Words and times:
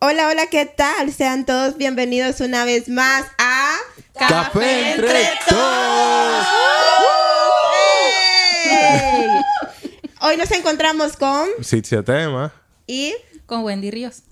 Hola, 0.00 0.28
hola, 0.28 0.46
¿qué 0.46 0.64
tal? 0.66 1.12
Sean 1.12 1.44
todos 1.44 1.76
bienvenidos 1.76 2.40
una 2.40 2.64
vez 2.64 2.88
más 2.88 3.24
a 3.38 3.76
Café, 4.18 4.92
entre 4.92 5.22
todos. 5.48 6.46
Hoy 10.22 10.36
nos 10.36 10.50
encontramos 10.52 11.16
con 11.16 11.48
Citzia 11.62 12.02
Tema. 12.02 12.52
y 12.86 13.14
Con 13.46 13.62
Wendy 13.64 13.90
Ríos. 13.90 14.22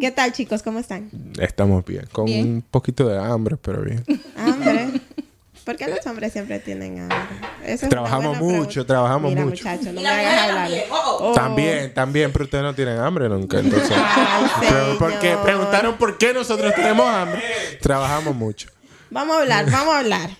¿qué 0.00 0.10
tal, 0.10 0.32
chicos? 0.32 0.62
¿Cómo 0.62 0.78
están? 0.80 1.10
Estamos 1.40 1.84
bien. 1.84 2.06
Con 2.12 2.24
Bien. 2.26 2.46
un 2.46 2.62
poquito 2.62 3.06
de 3.08 3.18
hambre, 3.18 3.56
pero 3.56 3.82
bien. 3.82 4.04
Hambre. 4.36 4.88
¿Por 5.64 5.76
qué 5.76 5.86
los 5.86 6.04
hombres 6.06 6.32
siempre 6.32 6.58
tienen 6.58 7.00
hambre? 7.00 7.18
Esa 7.64 7.88
Trabajamos 7.88 8.38
mucho, 8.38 8.56
pregunta. 8.66 8.84
trabajamos 8.86 9.30
Mira, 9.30 9.44
mucho. 9.44 9.64
muchacho, 9.68 9.92
no 9.92 10.00
me 10.00 10.08
hagas 10.08 10.40
hablar. 10.50 10.70
Oh. 10.90 11.32
También, 11.34 11.94
también, 11.94 12.32
pero 12.32 12.44
ustedes 12.44 12.64
no 12.64 12.74
tienen 12.74 12.98
hambre 12.98 13.28
nunca. 13.28 13.58
Entonces, 13.60 13.92
Ay, 13.94 14.46
Pero 14.60 14.98
¿por 14.98 15.12
qué? 15.20 15.28
señor. 15.28 15.42
Preguntaron 15.44 15.96
por 15.98 16.18
qué 16.18 16.32
nosotros 16.34 16.74
tenemos 16.74 17.06
hambre. 17.06 17.42
Trabajamos 17.80 18.34
mucho. 18.34 18.68
Vamos 19.10 19.36
a 19.36 19.40
hablar, 19.40 19.70
vamos 19.70 19.94
a 19.94 19.98
hablar. 19.98 20.30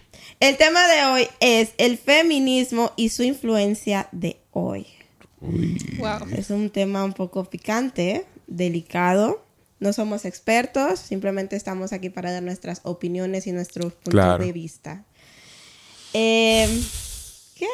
El 0.41 0.57
tema 0.57 0.87
de 0.89 1.05
hoy 1.05 1.29
es 1.41 1.71
el 1.79 1.99
feminismo 1.99 2.93
y 2.97 3.11
su 3.11 3.23
influencia 3.23 4.09
de 4.13 4.41
hoy. 4.51 4.87
Wow. 5.41 6.29
Es 6.37 6.51
un 6.51 6.71
tema 6.71 7.05
un 7.05 7.13
poco 7.13 7.45
picante, 7.45 8.27
delicado. 8.47 9.45
No 9.79 9.93
somos 9.93 10.25
expertos, 10.25 11.01
simplemente 11.01 11.57
estamos 11.57 11.93
aquí 11.93 12.09
para 12.11 12.30
dar 12.33 12.43
nuestras 12.43 12.80
opiniones 12.85 13.47
y 13.49 13.52
nuestros 13.52 13.93
puntos 13.93 14.11
Claro. 14.13 14.45
de 14.45 14.52
vista. 14.52 15.05
Eh, 16.15 16.69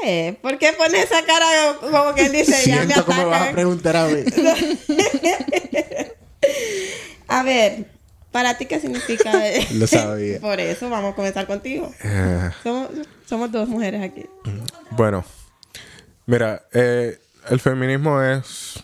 ¿Qué? 0.03 0.37
¿Por 0.43 0.59
qué 0.59 0.75
pones 0.77 1.05
esa 1.05 1.25
cara 1.25 1.47
como 1.81 2.15
que 2.15 2.29
dice 2.29 2.69
ya 2.69 2.85
me 2.85 2.93
Siento 2.93 3.07
que 3.07 3.15
me 3.15 3.25
vas 3.25 3.33
a 3.33 3.37
atacan? 3.37 3.55
preguntar 3.55 3.97
a 3.97 4.07
mí. 4.09 4.21
A 7.29 7.43
ver, 7.43 7.87
¿para 8.33 8.57
ti 8.57 8.67
qué 8.67 8.81
significa? 8.81 9.33
Lo 9.75 9.87
sabía. 9.87 10.41
Por 10.41 10.61
eso 10.61 10.89
vamos 10.91 11.13
a 11.13 11.17
comenzar 11.17 11.47
contigo. 11.47 11.93
Eh, 12.03 12.51
Somos, 12.63 12.89
somos 13.27 13.53
dos 13.53 13.69
mujeres 13.69 14.03
aquí. 14.03 14.27
bueno, 14.91 15.25
mira, 16.27 16.63
eh, 16.73 17.19
el 17.51 17.61
feminismo 17.61 18.23
es 18.23 18.83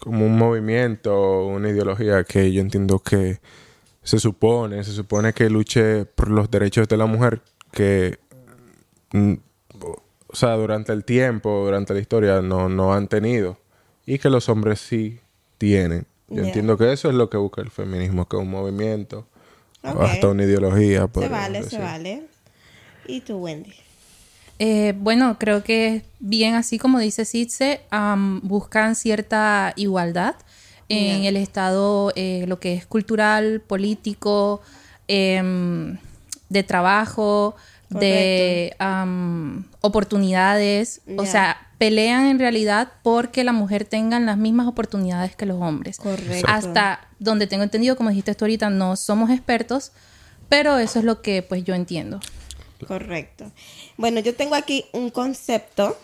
como 0.00 0.26
un 0.26 0.36
movimiento, 0.36 1.46
una 1.46 1.68
ideología 1.70 2.24
que 2.24 2.52
yo 2.52 2.60
entiendo 2.60 3.00
que 3.00 3.40
se 4.02 4.18
supone, 4.20 4.82
se 4.84 4.92
supone 4.92 5.32
que 5.32 5.50
luche 5.50 6.04
por 6.06 6.30
los 6.30 6.50
derechos 6.50 6.88
de 6.88 6.96
la 6.96 7.06
mujer 7.06 7.42
que, 7.72 8.18
mm, 9.12 9.34
sea, 10.38 10.54
durante 10.54 10.92
el 10.92 11.04
tiempo, 11.04 11.64
durante 11.64 11.92
la 11.94 12.00
historia 12.00 12.40
no, 12.40 12.68
no 12.68 12.94
han 12.94 13.08
tenido 13.08 13.58
y 14.06 14.18
que 14.18 14.30
los 14.30 14.48
hombres 14.48 14.80
sí 14.80 15.20
tienen. 15.58 16.06
Yo 16.28 16.36
Yeah. 16.36 16.46
entiendo 16.46 16.76
que 16.76 16.92
eso 16.92 17.08
es 17.08 17.14
lo 17.14 17.28
que 17.30 17.36
busca 17.38 17.62
el 17.62 17.70
feminismo, 17.70 18.28
que 18.28 18.36
es 18.36 18.42
un 18.42 18.50
movimiento, 18.50 19.26
o 19.82 20.02
hasta 20.02 20.28
una 20.28 20.44
ideología. 20.44 21.08
Se 21.14 21.28
vale, 21.28 21.62
se 21.62 21.78
vale. 21.78 22.22
¿Y 23.06 23.20
tú, 23.22 23.38
Wendy? 23.38 23.72
Eh, 24.58 24.92
bueno, 24.98 25.36
creo 25.38 25.62
que 25.64 25.96
es 25.96 26.02
bien 26.18 26.54
así 26.54 26.78
como 26.78 26.98
dice 26.98 27.24
Citze, 27.24 27.80
am, 27.90 28.40
buscan 28.42 28.94
cierta 28.94 29.72
igualdad 29.76 30.34
en 30.90 31.24
el 31.24 31.36
estado, 31.36 32.12
eh, 32.16 32.44
lo 32.48 32.58
que 32.60 32.72
es 32.74 32.86
cultural, 32.86 33.60
político, 33.66 34.62
em, 35.06 35.98
de 36.48 36.62
trabajo, 36.62 37.54
de 37.90 38.74
am, 38.78 39.66
oportunidades. 39.80 41.00
O 41.16 41.26
sea, 41.26 41.68
pelean 41.78 42.26
en 42.26 42.38
realidad 42.38 42.92
porque 43.02 43.44
la 43.44 43.52
mujer 43.52 43.84
tenga 43.84 44.18
las 44.20 44.36
mismas 44.36 44.66
oportunidades 44.66 45.36
que 45.36 45.46
los 45.46 45.60
hombres. 45.60 45.98
Correcto. 45.98 46.46
Hasta 46.48 47.08
donde 47.18 47.46
tengo 47.46 47.62
entendido, 47.62 47.96
como 47.96 48.10
dijiste 48.10 48.34
tú 48.34 48.44
ahorita, 48.44 48.70
no 48.70 48.96
somos 48.96 49.30
expertos, 49.30 49.92
pero 50.48 50.78
eso 50.78 50.98
es 50.98 51.04
lo 51.04 51.22
que 51.22 51.42
pues 51.42 51.64
yo 51.64 51.74
entiendo. 51.74 52.20
Correcto. 52.86 53.50
Bueno, 53.96 54.20
yo 54.20 54.34
tengo 54.34 54.54
aquí 54.54 54.84
un 54.92 55.10
concepto. 55.10 55.96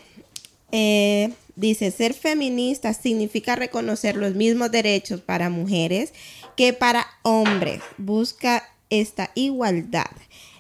Eh, 0.72 1.32
dice, 1.54 1.91
ser 1.91 2.14
feminista 2.14 2.94
significa 2.94 3.54
reconocer 3.54 4.16
los 4.16 4.34
mismos 4.34 4.70
derechos 4.72 5.20
para 5.20 5.50
mujeres 5.50 6.12
que 6.56 6.72
para 6.72 7.06
hombres. 7.22 7.81
Busca 7.97 8.64
esta 8.91 9.31
igualdad. 9.34 10.10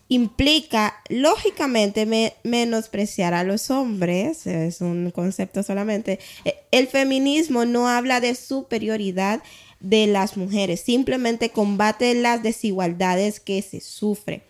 Implica, 0.08 0.94
lógicamente, 1.08 2.04
me- 2.06 2.34
menospreciar 2.44 3.32
a 3.34 3.42
los 3.44 3.70
hombres. 3.70 4.46
Es 4.46 4.80
un 4.80 5.10
concepto 5.10 5.62
solamente. 5.62 6.18
Eh, 6.44 6.56
El 6.70 6.88
feminismo 6.88 7.64
no 7.64 7.88
habla 7.88 8.20
de 8.20 8.34
superioridad 8.34 9.42
de 9.80 10.06
las 10.06 10.36
mujeres, 10.36 10.80
simplemente 10.80 11.50
combate 11.50 12.14
las 12.14 12.42
desigualdades 12.42 13.38
que 13.40 13.60
se 13.62 13.80
sufren. 13.80 14.42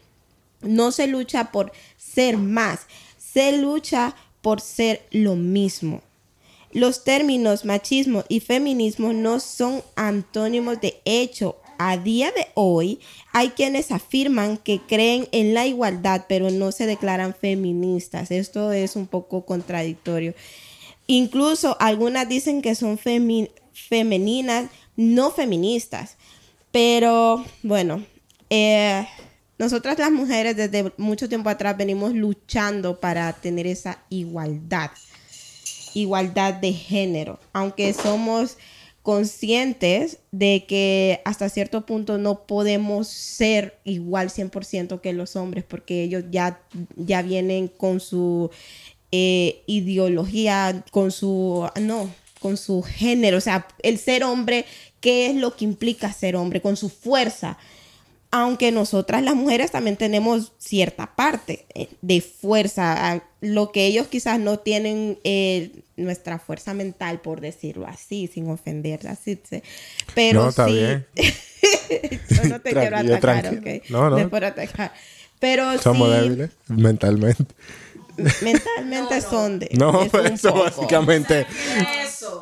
No 0.63 0.93
se 0.93 1.07
lucha 1.09 1.51
por 1.51 1.73
ser 1.97 2.37
más, 2.37 2.81
se 3.19 3.53
lucha 3.59 4.15
por 4.43 4.61
ser 4.61 5.03
lo 5.11 5.35
mismo. 5.37 6.03
Los 6.73 7.05
términos 7.05 7.65
machismo 7.65 8.25
y 8.29 8.41
feminismo 8.41 9.13
no 9.13 9.41
son 9.41 9.83
antónimos 9.97 10.81
de 10.81 11.01
hecho. 11.05 11.57
A 11.79 11.97
día 11.97 12.31
de 12.33 12.49
hoy 12.55 13.01
hay 13.33 13.51
quienes 13.51 13.91
afirman 13.91 14.57
que 14.57 14.81
creen 14.81 15.29
en 15.33 15.55
la 15.55 15.67
igualdad, 15.67 16.27
pero 16.29 16.51
no 16.51 16.73
se 16.73 16.87
declaran 16.87 17.35
feministas. 17.35 18.31
Esto 18.31 18.73
es 18.73 18.97
un 18.97 19.07
poco 19.07 19.45
contradictorio. 19.45 20.35
Incluso 21.07 21.77
algunas 21.81 22.29
dicen 22.29 22.63
que 22.63 22.75
son 22.75 22.99
femeninas, 22.99 24.71
no 24.97 25.31
feministas. 25.31 26.17
Pero 26.71 27.45
bueno, 27.63 28.05
eh, 28.51 29.07
nosotras 29.59 29.99
las 29.99 30.11
mujeres 30.11 30.57
desde 30.57 30.93
mucho 30.97 31.29
tiempo 31.29 31.49
atrás 31.49 31.77
venimos 31.77 32.13
luchando 32.13 32.99
para 32.99 33.33
tener 33.33 33.67
esa 33.67 33.99
igualdad, 34.09 34.91
igualdad 35.95 36.55
de 36.55 36.73
género, 36.73 37.39
aunque 37.53 37.93
somos 37.93 38.57
conscientes 39.05 40.17
de 40.33 40.65
que 40.67 41.21
hasta 41.27 41.51
cierto 41.51 41.85
punto 41.85 42.17
no 42.17 42.47
podemos 42.47 43.07
ser 43.07 43.79
igual 43.85 44.31
100% 44.31 45.03
que 45.03 45.13
los 45.13 45.37
hombres 45.37 45.63
porque 45.63 46.03
ellos 46.03 46.25
ya, 46.31 46.63
ya 46.97 47.21
vienen 47.21 47.69
con 47.69 48.01
su 48.01 48.51
eh, 49.13 49.63
ideología, 49.67 50.87
con 50.91 51.13
su, 51.13 51.69
no, 51.83 52.11
con 52.41 52.57
su 52.57 52.83
género, 52.83 53.37
o 53.37 53.43
sea, 53.43 53.69
el 53.83 53.99
ser 53.99 54.25
hombre, 54.25 54.65
¿qué 55.01 55.27
es 55.27 55.37
lo 55.37 55.55
que 55.55 55.67
implica 55.67 56.11
ser 56.11 56.35
hombre? 56.35 56.63
Con 56.63 56.79
su 56.79 56.89
fuerza 56.89 57.59
aunque 58.37 58.73
nosotras 58.73 59.23
las 59.23 59.37
mujeres 59.37 59.71
también 59.71 59.97
tenemos 59.97 60.51
cierta 60.59 61.15
parte 61.15 61.67
eh, 61.73 61.89
de 62.03 62.21
fuerza, 62.21 63.23
lo 63.41 63.71
que 63.71 63.87
ellos 63.87 64.09
quizás 64.09 64.41
no 64.41 64.59
tienen 64.59 65.21
eh, 65.23 65.71
nuestra 65.97 66.41
fuerza 66.41 66.75
mental, 66.75 67.21
por 67.21 67.41
decirlo 67.41 67.87
así, 67.87 68.27
sin 68.27 68.51
ofender 68.51 69.07
así, 69.07 69.39
se- 69.49 69.63
pero 70.17 70.43
No, 70.43 70.49
está 70.49 70.67
sí, 70.67 70.73
bien. 70.73 71.07
yo 72.29 72.45
no 72.49 72.61
te 72.61 72.71
quiero 72.73 72.97
Tranquilo, 72.97 73.15
atacar, 73.15 73.43
tranquilo. 73.43 73.77
ok, 73.77 73.91
No, 73.91 74.11
no. 74.11 74.29
por 74.29 74.45
atacar, 74.45 74.93
pero 75.39 75.81
Somos 75.81 76.09
sí, 76.13 76.15
débiles 76.21 76.51
mentalmente. 76.67 77.55
mentalmente 78.43 79.21
son 79.21 79.61
de, 79.61 79.71
No, 79.75 80.03
es 80.03 80.11
pero 80.11 80.29
un 80.29 80.35
eso 80.35 80.49
poco. 80.53 80.65
básicamente. 80.65 81.47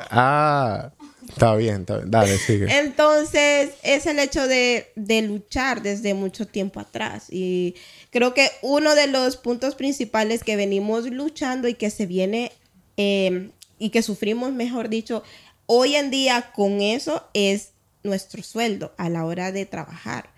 Ah, 0.09 0.89
está 1.33 1.55
bien, 1.55 1.81
está 1.81 1.97
bien. 1.97 2.11
Dale, 2.11 2.37
sigue. 2.37 2.67
Entonces, 2.79 3.71
es 3.83 4.05
el 4.05 4.19
hecho 4.19 4.47
de, 4.47 4.91
luchar 5.27 5.81
desde 5.81 6.13
mucho 6.13 6.47
tiempo 6.47 6.79
atrás. 6.79 7.27
Y 7.29 7.75
creo 8.09 8.33
que 8.33 8.49
uno 8.61 8.95
de 8.95 9.07
los 9.07 9.37
puntos 9.37 9.75
principales 9.75 10.43
que 10.43 10.55
venimos 10.55 11.09
luchando 11.09 11.67
y 11.67 11.73
que 11.73 11.89
se 11.89 12.05
viene 12.05 12.51
eh, 12.97 13.49
y 13.79 13.89
que 13.89 14.01
sufrimos, 14.01 14.53
mejor 14.53 14.89
dicho, 14.89 15.23
hoy 15.65 15.95
en 15.95 16.11
día 16.11 16.51
con 16.55 16.81
eso 16.81 17.27
es 17.33 17.69
nuestro 18.03 18.43
sueldo 18.43 18.93
a 18.97 19.09
la 19.09 19.25
hora 19.25 19.51
de 19.51 19.65
trabajar. 19.65 20.29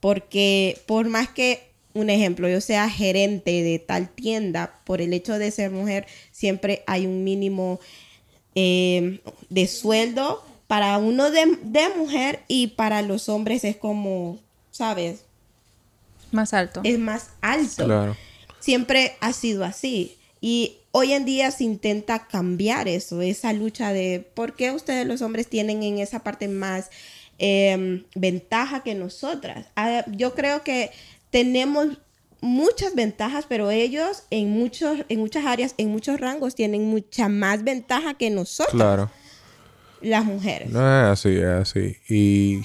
Porque 0.00 0.80
por 0.86 1.08
más 1.08 1.28
que, 1.28 1.68
un 1.94 2.10
ejemplo, 2.10 2.48
yo 2.48 2.60
sea 2.60 2.88
gerente 2.88 3.62
de 3.62 3.78
tal 3.78 4.08
tienda, 4.10 4.80
por 4.84 5.00
el 5.00 5.12
hecho 5.12 5.38
de 5.38 5.50
ser 5.50 5.70
mujer, 5.70 6.06
siempre 6.30 6.84
hay 6.86 7.06
un 7.06 7.24
mínimo 7.24 7.80
eh, 8.60 9.20
de 9.50 9.68
sueldo 9.68 10.42
para 10.66 10.98
uno 10.98 11.30
de, 11.30 11.58
de 11.62 11.88
mujer 11.96 12.42
y 12.48 12.68
para 12.68 13.02
los 13.02 13.28
hombres 13.28 13.62
es 13.62 13.76
como, 13.76 14.40
¿sabes? 14.72 15.20
Más 16.32 16.52
alto. 16.52 16.80
Es 16.82 16.98
más 16.98 17.30
alto. 17.40 17.84
Claro. 17.84 18.16
Siempre 18.58 19.16
ha 19.20 19.32
sido 19.32 19.64
así. 19.64 20.16
Y 20.40 20.78
hoy 20.90 21.12
en 21.12 21.24
día 21.24 21.52
se 21.52 21.62
intenta 21.62 22.26
cambiar 22.26 22.88
eso, 22.88 23.22
esa 23.22 23.52
lucha 23.52 23.92
de 23.92 24.28
por 24.34 24.56
qué 24.56 24.72
ustedes 24.72 25.06
los 25.06 25.22
hombres 25.22 25.46
tienen 25.46 25.84
en 25.84 25.98
esa 25.98 26.24
parte 26.24 26.48
más 26.48 26.90
eh, 27.38 28.04
ventaja 28.16 28.82
que 28.82 28.96
nosotras. 28.96 29.66
Ah, 29.76 30.04
yo 30.08 30.34
creo 30.34 30.64
que 30.64 30.90
tenemos 31.30 31.98
muchas 32.40 32.94
ventajas, 32.94 33.46
pero 33.48 33.70
ellos 33.70 34.24
en, 34.30 34.50
muchos, 34.50 34.98
en 35.08 35.20
muchas 35.20 35.44
áreas, 35.46 35.74
en 35.78 35.90
muchos 35.90 36.20
rangos, 36.20 36.54
tienen 36.54 36.84
mucha 36.86 37.28
más 37.28 37.64
ventaja 37.64 38.14
que 38.14 38.30
nosotros. 38.30 38.74
Claro. 38.74 39.10
las 40.00 40.24
mujeres. 40.24 40.70
No 40.70 40.80
es 40.80 41.12
así, 41.12 41.36
es 41.36 41.44
así. 41.44 41.96
Y 42.08 42.62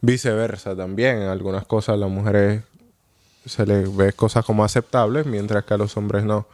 viceversa 0.00 0.76
también. 0.76 1.22
En 1.22 1.28
algunas 1.28 1.66
cosas 1.66 1.94
a 1.94 1.96
las 1.96 2.10
mujeres 2.10 2.62
se 3.44 3.64
les 3.64 3.94
ve 3.94 4.12
cosas 4.12 4.44
como 4.44 4.64
aceptables, 4.64 5.26
mientras 5.26 5.64
que 5.64 5.74
a 5.74 5.76
los 5.76 5.96
hombres 5.96 6.24
no. 6.24 6.46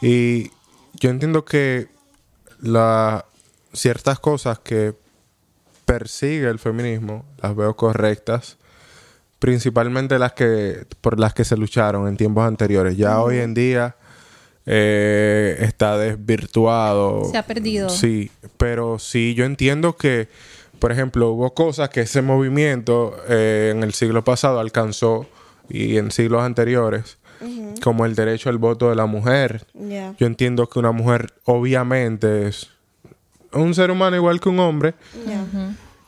Y 0.00 0.50
yo 0.94 1.10
entiendo 1.10 1.44
que 1.44 1.88
la, 2.60 3.24
ciertas 3.72 4.18
cosas 4.18 4.58
que 4.58 4.94
persigue 5.84 6.48
el 6.48 6.58
feminismo 6.58 7.24
las 7.42 7.54
veo 7.56 7.76
correctas 7.76 8.56
principalmente 9.42 10.20
las 10.20 10.34
que 10.34 10.86
por 11.00 11.18
las 11.18 11.34
que 11.34 11.44
se 11.44 11.56
lucharon 11.56 12.06
en 12.06 12.16
tiempos 12.16 12.46
anteriores. 12.46 12.96
Ya 12.96 13.20
hoy 13.20 13.38
en 13.38 13.54
día 13.54 13.96
eh, 14.66 15.56
está 15.58 15.98
desvirtuado. 15.98 17.24
Se 17.24 17.36
ha 17.38 17.42
perdido. 17.42 17.88
sí 17.88 18.30
pero 18.56 19.00
sí 19.00 19.34
yo 19.34 19.44
entiendo 19.44 19.96
que 19.96 20.28
por 20.78 20.92
ejemplo 20.92 21.30
hubo 21.30 21.52
cosas 21.54 21.88
que 21.88 22.02
ese 22.02 22.22
movimiento 22.22 23.16
eh, 23.28 23.72
en 23.74 23.82
el 23.82 23.94
siglo 23.94 24.22
pasado 24.22 24.60
alcanzó 24.60 25.26
y 25.68 25.96
en 25.96 26.12
siglos 26.12 26.42
anteriores 26.42 27.18
como 27.82 28.06
el 28.06 28.14
derecho 28.14 28.48
al 28.48 28.58
voto 28.58 28.90
de 28.90 28.94
la 28.94 29.06
mujer. 29.06 29.66
Ya. 29.74 30.14
yo 30.16 30.28
entiendo 30.28 30.68
que 30.68 30.78
una 30.78 30.92
mujer 30.92 31.34
obviamente 31.46 32.46
es 32.46 32.68
un 33.52 33.74
ser 33.74 33.90
humano 33.90 34.14
igual 34.14 34.40
que 34.40 34.48
un 34.50 34.60
hombre. 34.60 34.94
Ya. 35.26 35.44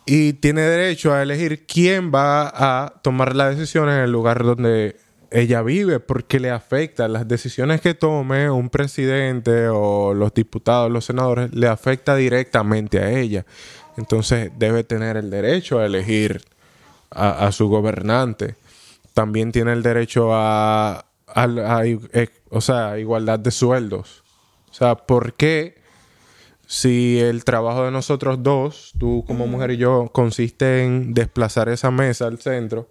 Y 0.07 0.35
tiene 0.35 0.63
derecho 0.63 1.13
a 1.13 1.23
elegir 1.23 1.67
quién 1.67 2.13
va 2.15 2.49
a 2.55 3.01
tomar 3.03 3.35
las 3.35 3.57
decisiones 3.57 3.95
en 3.97 4.03
el 4.03 4.13
lugar 4.13 4.45
donde 4.45 4.97
ella 5.31 5.63
vive 5.63 5.99
porque 5.99 6.39
le 6.39 6.51
afecta 6.51 7.09
las 7.09 7.27
decisiones 7.27 7.81
que 7.81 7.95
tome 7.95 8.51
un 8.51 8.71
presidente 8.71 9.69
o 9.69 10.15
los 10.15 10.33
diputados, 10.35 10.91
los 10.91 11.07
senadores, 11.07 11.53
le 11.55 11.67
afecta 11.67 12.15
directamente 12.17 13.01
a 13.01 13.11
ella. 13.11 13.45
Entonces 13.97 14.51
debe 14.59 14.85
tener 14.85 15.17
el 15.17 15.31
derecho 15.31 15.79
a 15.81 15.87
elegir 15.87 16.43
a, 17.11 17.51
su 17.53 17.69
gobernante. 17.69 18.57
También 19.13 19.53
tiene 19.53 19.73
el 19.73 19.83
derecho 19.83 20.35
a, 20.35 21.07
a- 21.27 21.83
eh, 21.85 22.29
igualdad 22.99 23.39
de 23.39 23.51
sueldos. 23.51 24.23
O 24.71 24.75
sea, 24.75 24.97
¿por 24.97 25.35
qué 25.35 25.77
si 26.75 27.21
el 27.21 27.45
trabajo 27.45 27.85
de 27.85 27.93
nosotros 27.93 28.43
dos, 28.43 28.95
tú 28.99 29.23
como 29.29 29.47
mujer 29.47 29.71
y 29.71 29.77
yo, 29.77 30.11
consiste 30.13 30.83
en 30.83 31.15
desplazar 31.15 31.69
esa 31.69 31.93
mesa 31.93 32.27
al 32.27 32.41
centro? 32.41 32.89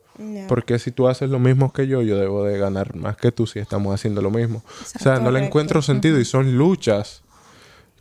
Porque 0.47 0.79
si 0.79 0.91
tú 0.91 1.09
haces 1.09 1.29
lo 1.29 1.37
mismo 1.37 1.73
que 1.73 1.85
yo, 1.85 2.01
yo 2.01 2.17
debo 2.17 2.45
de 2.45 2.57
ganar 2.57 2.95
más 2.95 3.17
que 3.17 3.33
tú 3.33 3.45
si 3.45 3.59
estamos 3.59 3.93
haciendo 3.93 4.21
lo 4.21 4.31
mismo. 4.31 4.63
o 4.95 4.99
sea, 4.99 5.19
no 5.19 5.31
le 5.31 5.43
encuentro 5.43 5.81
sentido 5.81 6.17
y 6.17 6.23
son 6.23 6.57
luchas 6.57 7.23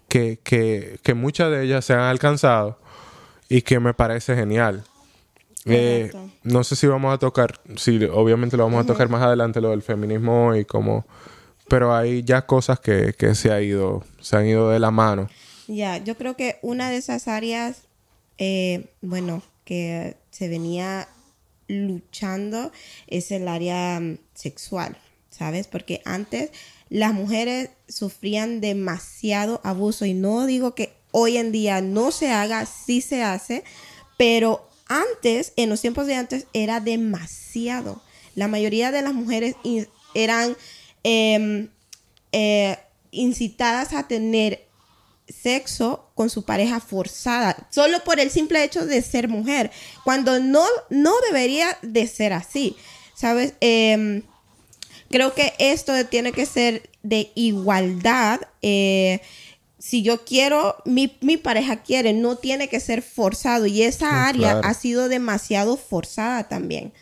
que, 0.07 0.39
que, 0.45 1.01
que 1.03 1.15
muchas 1.15 1.51
de 1.51 1.65
ellas 1.65 1.85
se 1.85 1.95
han 1.95 2.03
alcanzado 2.03 2.79
y 3.49 3.63
que 3.63 3.81
me 3.81 3.93
parece 3.93 4.37
genial. 4.37 4.85
Eh, 5.65 6.13
no 6.45 6.63
sé 6.63 6.77
si 6.77 6.87
vamos 6.87 7.13
a 7.13 7.19
tocar, 7.19 7.59
sí, 7.75 7.99
obviamente 8.13 8.57
lo 8.57 8.63
vamos 8.63 8.85
a 8.85 8.87
tocar 8.87 9.09
más 9.09 9.23
adelante, 9.23 9.61
lo 9.61 9.71
del 9.71 9.83
feminismo 9.83 10.55
y 10.55 10.65
como... 10.65 11.07
Pero 11.67 11.93
hay 11.93 12.23
ya 12.23 12.47
cosas 12.47 12.79
que, 12.79 13.15
que 13.19 13.35
se, 13.35 13.51
ha 13.51 13.61
ido, 13.61 14.05
se 14.21 14.37
han 14.37 14.47
ido 14.47 14.71
de 14.71 14.79
la 14.79 14.93
mano. 14.93 15.29
Ya, 15.69 15.99
yo 15.99 16.17
creo 16.17 16.37
que 16.37 16.59
una 16.63 16.91
de 16.91 16.97
esas 16.97 17.29
áreas, 17.29 17.83
eh, 18.39 18.87
bueno, 19.01 19.43
que 19.65 20.17
se 20.31 20.49
venía 20.49 21.09
luchando 21.69 22.73
es 23.07 23.31
el 23.31 23.49
área 23.49 24.01
mm, 24.01 24.19
sexual, 24.35 24.97
¿sabes? 25.31 25.67
Porque 25.69 26.03
antes 26.05 26.51
las 26.89 27.15
mujeres 27.15 27.71
sufrían 27.89 28.61
demasiado 28.61 29.61
abuso 29.65 30.05
y 30.05 30.15
no 30.15 30.47
digo 30.47 30.75
que 30.75 30.93
hoy 31.11 31.37
en 31.37 31.53
día 31.53 31.81
no 31.81 32.11
se 32.11 32.31
haga, 32.31 32.67
sí 32.67 33.01
se 33.01 33.23
hace, 33.23 33.65
pero 34.19 34.69
antes, 34.87 35.53
en 35.57 35.71
los 35.71 35.81
tiempos 35.81 36.07
de 36.07 36.17
antes, 36.17 36.47
era 36.53 36.81
demasiado. 36.81 38.03
La 38.35 38.49
mayoría 38.49 38.91
de 38.91 39.03
las 39.03 39.15
mujeres 39.15 39.57
eran 40.15 40.57
em, 41.03 41.69
eh, 42.33 42.77
incitadas 43.11 43.95
a 43.95 44.09
tener 44.09 44.67
sexo 45.29 46.11
con 46.15 46.31
su 46.31 46.45
pareja 46.45 46.81
forzada, 46.81 47.69
solo 47.71 48.03
por 48.05 48.21
el 48.21 48.31
simple 48.31 48.63
hecho 48.65 48.85
de 48.87 49.01
ser 49.03 49.29
mujer, 49.29 49.71
cuando 50.05 50.41
no, 50.41 50.65
no 50.91 51.13
debería 51.29 51.79
de 51.83 52.07
ser 52.07 52.33
así, 52.33 52.77
¿sabes? 53.15 53.55
Em, 53.61 54.23
creo 55.11 55.35
que 55.35 55.53
esto 55.59 55.93
tiene 56.07 56.33
que 56.33 56.47
ser 56.47 56.91
de 57.03 57.31
igualdad. 57.35 58.41
eh, 58.63 59.21
si 59.79 60.03
yo 60.03 60.25
quiero, 60.25 60.77
mi, 60.85 61.17
mi 61.23 61.37
pareja 61.37 61.83
quiere, 61.83 62.13
no 62.13 62.37
tiene 62.37 62.69
que 62.69 62.79
ser 62.79 63.03
forzado. 63.03 63.67
Y 63.67 63.83
esa 63.83 64.09
Sí, 64.11 64.15
área 64.17 64.51
claro. 64.53 64.61
ha 64.69 64.75
sido 64.75 65.09
demasiado 65.09 65.77
forzada 65.77 66.49
también. 66.49 66.93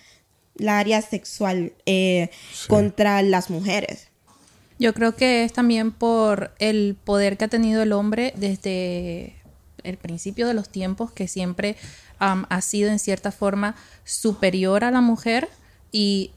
La 0.55 0.79
área 0.79 1.03
sexual 1.03 1.75
eh, 1.85 2.31
Sí. 2.55 2.69
contra 2.69 3.21
las 3.21 3.51
mujeres. 3.51 4.09
Yo 4.81 4.95
creo 4.95 5.15
que 5.15 5.45
es 5.45 5.53
también 5.53 5.93
por 5.93 6.53
el 6.59 6.97
poder 7.05 7.37
que 7.37 7.45
ha 7.45 7.49
tenido 7.49 7.83
el 7.83 7.93
hombre 7.93 8.33
desde 8.39 9.37
el 9.85 9.99
principio 9.99 10.47
de 10.47 10.55
los 10.55 10.71
tiempos, 10.71 11.13
que 11.13 11.29
siempre 11.29 11.77
ha 12.19 12.61
sido 12.63 12.89
en 12.91 12.99
cierta 12.99 13.31
forma 13.31 13.77
superior 14.05 14.85
a 14.85 14.91
la 14.91 15.03
mujer. 15.03 15.51
Y 15.93 16.33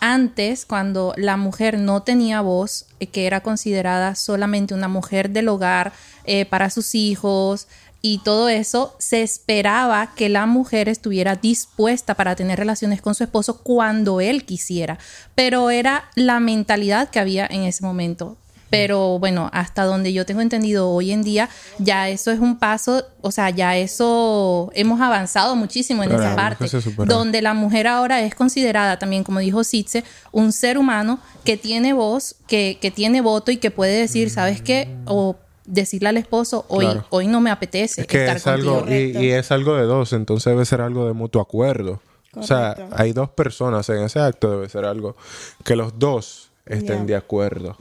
antes, 0.00 0.66
cuando 0.66 1.14
la 1.16 1.38
mujer 1.38 1.78
no 1.78 2.02
tenía 2.02 2.42
voz, 2.42 2.84
eh, 3.00 3.06
que 3.06 3.26
era 3.26 3.40
considerada 3.40 4.14
solamente 4.14 4.74
una 4.74 4.88
mujer 4.88 5.30
del 5.30 5.48
hogar 5.48 5.92
eh, 6.24 6.44
para 6.44 6.68
sus 6.68 6.94
hijos 6.94 7.68
y 8.00 8.18
todo 8.18 8.48
eso, 8.48 8.94
se 8.98 9.22
esperaba 9.22 10.14
que 10.14 10.28
la 10.28 10.46
mujer 10.46 10.88
estuviera 10.88 11.34
dispuesta 11.34 12.14
para 12.14 12.36
tener 12.36 12.58
relaciones 12.58 13.02
con 13.02 13.14
su 13.14 13.24
esposo 13.24 13.62
cuando 13.62 14.20
él 14.20 14.44
quisiera, 14.44 14.98
pero 15.34 15.70
era 15.70 16.04
la 16.14 16.38
mentalidad 16.38 17.10
que 17.10 17.18
había 17.18 17.46
en 17.46 17.62
ese 17.64 17.84
momento. 17.84 18.36
Pero 18.70 19.18
bueno, 19.18 19.48
hasta 19.54 19.84
donde 19.84 20.12
yo 20.12 20.26
tengo 20.26 20.42
entendido 20.42 20.90
hoy 20.90 21.10
en 21.10 21.22
día, 21.22 21.48
ya 21.78 22.08
eso 22.10 22.30
es 22.30 22.38
un 22.38 22.58
paso, 22.58 23.02
o 23.22 23.30
sea, 23.30 23.48
ya 23.48 23.76
eso 23.76 24.70
hemos 24.74 25.00
avanzado 25.00 25.56
muchísimo 25.56 26.04
en 26.04 26.12
esa 26.12 26.30
es 26.30 26.36
parte, 26.36 26.66
donde 27.06 27.40
la 27.40 27.54
mujer 27.54 27.86
ahora 27.86 28.20
es 28.20 28.34
considerada 28.34 28.98
también, 28.98 29.24
como 29.24 29.38
dijo 29.38 29.64
Sitze, 29.64 30.04
un 30.32 30.52
ser 30.52 30.76
humano 30.76 31.18
que 31.44 31.56
tiene 31.56 31.94
voz, 31.94 32.36
que, 32.46 32.78
que 32.80 32.90
tiene 32.90 33.22
voto 33.22 33.50
y 33.50 33.56
que 33.56 33.70
puede 33.70 33.98
decir, 33.98 34.28
¿sabes 34.28 34.60
qué? 34.60 34.94
O 35.06 35.36
decirle 35.68 36.08
al 36.08 36.16
esposo, 36.16 36.64
hoy, 36.68 36.86
Claro. 36.86 37.06
hoy 37.10 37.26
no 37.26 37.40
me 37.40 37.50
apetece 37.50 38.00
Es 38.02 38.06
que 38.06 38.20
estar 38.20 38.36
es 38.36 38.46
algo, 38.46 38.84
y, 38.88 39.30
es 39.30 39.52
algo 39.52 39.76
de 39.76 39.84
dos, 39.84 40.12
entonces 40.12 40.50
debe 40.52 40.64
ser 40.64 40.80
algo 40.80 41.06
de 41.06 41.12
mutuo 41.12 41.40
acuerdo. 41.40 42.00
O 42.34 42.42
sea, 42.42 42.76
hay 42.92 43.12
dos 43.12 43.30
personas 43.30 43.88
en 43.88 44.02
ese 44.04 44.20
acto, 44.20 44.50
debe 44.50 44.68
ser 44.68 44.84
algo 44.84 45.16
que 45.64 45.76
los 45.76 45.98
dos 45.98 46.50
estén 46.66 47.06
de 47.06 47.16
acuerdo. 47.16 47.76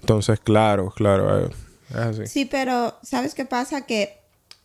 Entonces, 0.00 0.40
claro, 0.40 0.92
claro, 0.94 1.46
eh, 1.46 1.50
es 1.90 1.96
así. 1.96 2.26
Sí, 2.26 2.44
pero 2.44 2.94
¿sabes 3.02 3.34
qué 3.34 3.44
pasa? 3.44 3.86
Que 3.86 4.18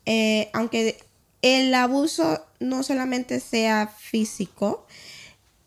eh, 0.06 0.50
aunque 0.54 0.98
el 1.42 1.74
abuso 1.74 2.42
no 2.60 2.84
solamente 2.84 3.40
sea 3.40 3.88
físico, 3.88 4.86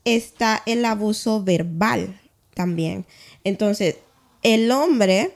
está 0.04 0.62
el 0.66 0.84
abuso 0.84 1.42
verbal 1.42 2.18
también. 2.54 3.04
Entonces, 3.44 3.96
el 4.42 4.70
hombre 4.70 5.34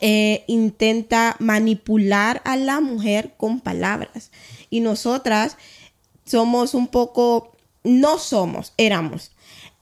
eh, 0.00 0.44
intenta 0.46 1.36
manipular 1.38 2.42
a 2.44 2.56
la 2.56 2.80
mujer 2.80 3.34
con 3.36 3.60
palabras 3.60 4.30
y 4.70 4.80
nosotras 4.80 5.56
somos 6.24 6.74
un 6.74 6.88
poco, 6.88 7.52
no 7.84 8.18
somos, 8.18 8.72
éramos, 8.76 9.32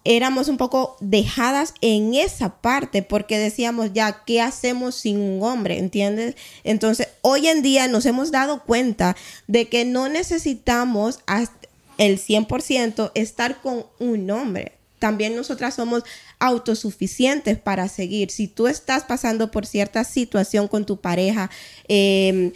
éramos 0.04 0.48
un 0.48 0.56
poco 0.56 0.96
dejadas 1.00 1.74
en 1.80 2.14
esa 2.14 2.60
parte 2.60 3.02
porque 3.02 3.38
decíamos 3.38 3.92
ya, 3.92 4.22
¿qué 4.24 4.40
hacemos 4.40 4.94
sin 4.94 5.18
un 5.18 5.42
hombre? 5.42 5.78
¿Entiendes? 5.78 6.36
Entonces, 6.62 7.08
hoy 7.22 7.48
en 7.48 7.62
día 7.62 7.88
nos 7.88 8.06
hemos 8.06 8.30
dado 8.30 8.62
cuenta 8.62 9.16
de 9.48 9.68
que 9.68 9.84
no 9.84 10.08
necesitamos 10.08 11.18
el 11.98 12.18
100% 12.18 13.10
estar 13.14 13.60
con 13.60 13.86
un 13.98 14.30
hombre. 14.30 14.75
También 14.98 15.36
nosotras 15.36 15.74
somos 15.74 16.02
autosuficientes 16.38 17.58
para 17.58 17.88
seguir. 17.88 18.30
Si 18.30 18.48
tú 18.48 18.66
estás 18.66 19.04
pasando 19.04 19.50
por 19.50 19.66
cierta 19.66 20.04
situación 20.04 20.68
con 20.68 20.86
tu 20.86 20.98
pareja, 20.98 21.50
eh, 21.88 22.52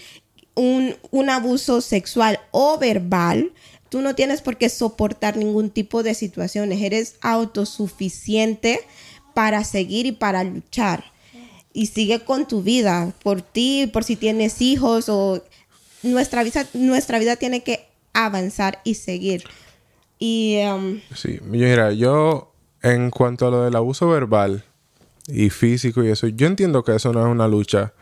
un, 0.54 0.96
un 1.10 1.30
abuso 1.30 1.80
sexual 1.80 2.40
o 2.50 2.78
verbal, 2.78 3.52
tú 3.88 4.00
no 4.00 4.14
tienes 4.14 4.40
por 4.40 4.56
qué 4.56 4.68
soportar 4.68 5.36
ningún 5.36 5.70
tipo 5.70 6.02
de 6.02 6.14
situaciones. 6.14 6.80
Eres 6.80 7.16
autosuficiente 7.20 8.80
para 9.34 9.64
seguir 9.64 10.06
y 10.06 10.12
para 10.12 10.44
luchar. 10.44 11.04
Y 11.72 11.86
sigue 11.86 12.20
con 12.20 12.48
tu 12.48 12.62
vida, 12.62 13.12
por 13.22 13.42
ti, 13.42 13.88
por 13.92 14.04
si 14.04 14.16
tienes 14.16 14.60
hijos 14.60 15.08
o 15.08 15.42
nuestra 16.02 16.42
vida, 16.42 16.66
nuestra 16.72 17.18
vida 17.18 17.36
tiene 17.36 17.62
que 17.62 17.86
avanzar 18.12 18.80
y 18.84 18.94
seguir. 18.94 19.44
Y 20.20 20.58
um, 20.66 21.00
Sí, 21.14 21.40
mira, 21.42 21.92
yo 21.92 22.52
en 22.82 23.10
cuanto 23.10 23.48
a 23.48 23.50
lo 23.50 23.64
del 23.64 23.74
abuso 23.74 24.08
verbal 24.08 24.62
y 25.26 25.50
físico 25.50 26.04
y 26.04 26.10
eso, 26.10 26.28
yo 26.28 26.46
entiendo 26.46 26.84
que 26.84 26.94
eso 26.94 27.12
no 27.12 27.20
es 27.20 27.26
una 27.26 27.48
lucha 27.48 27.94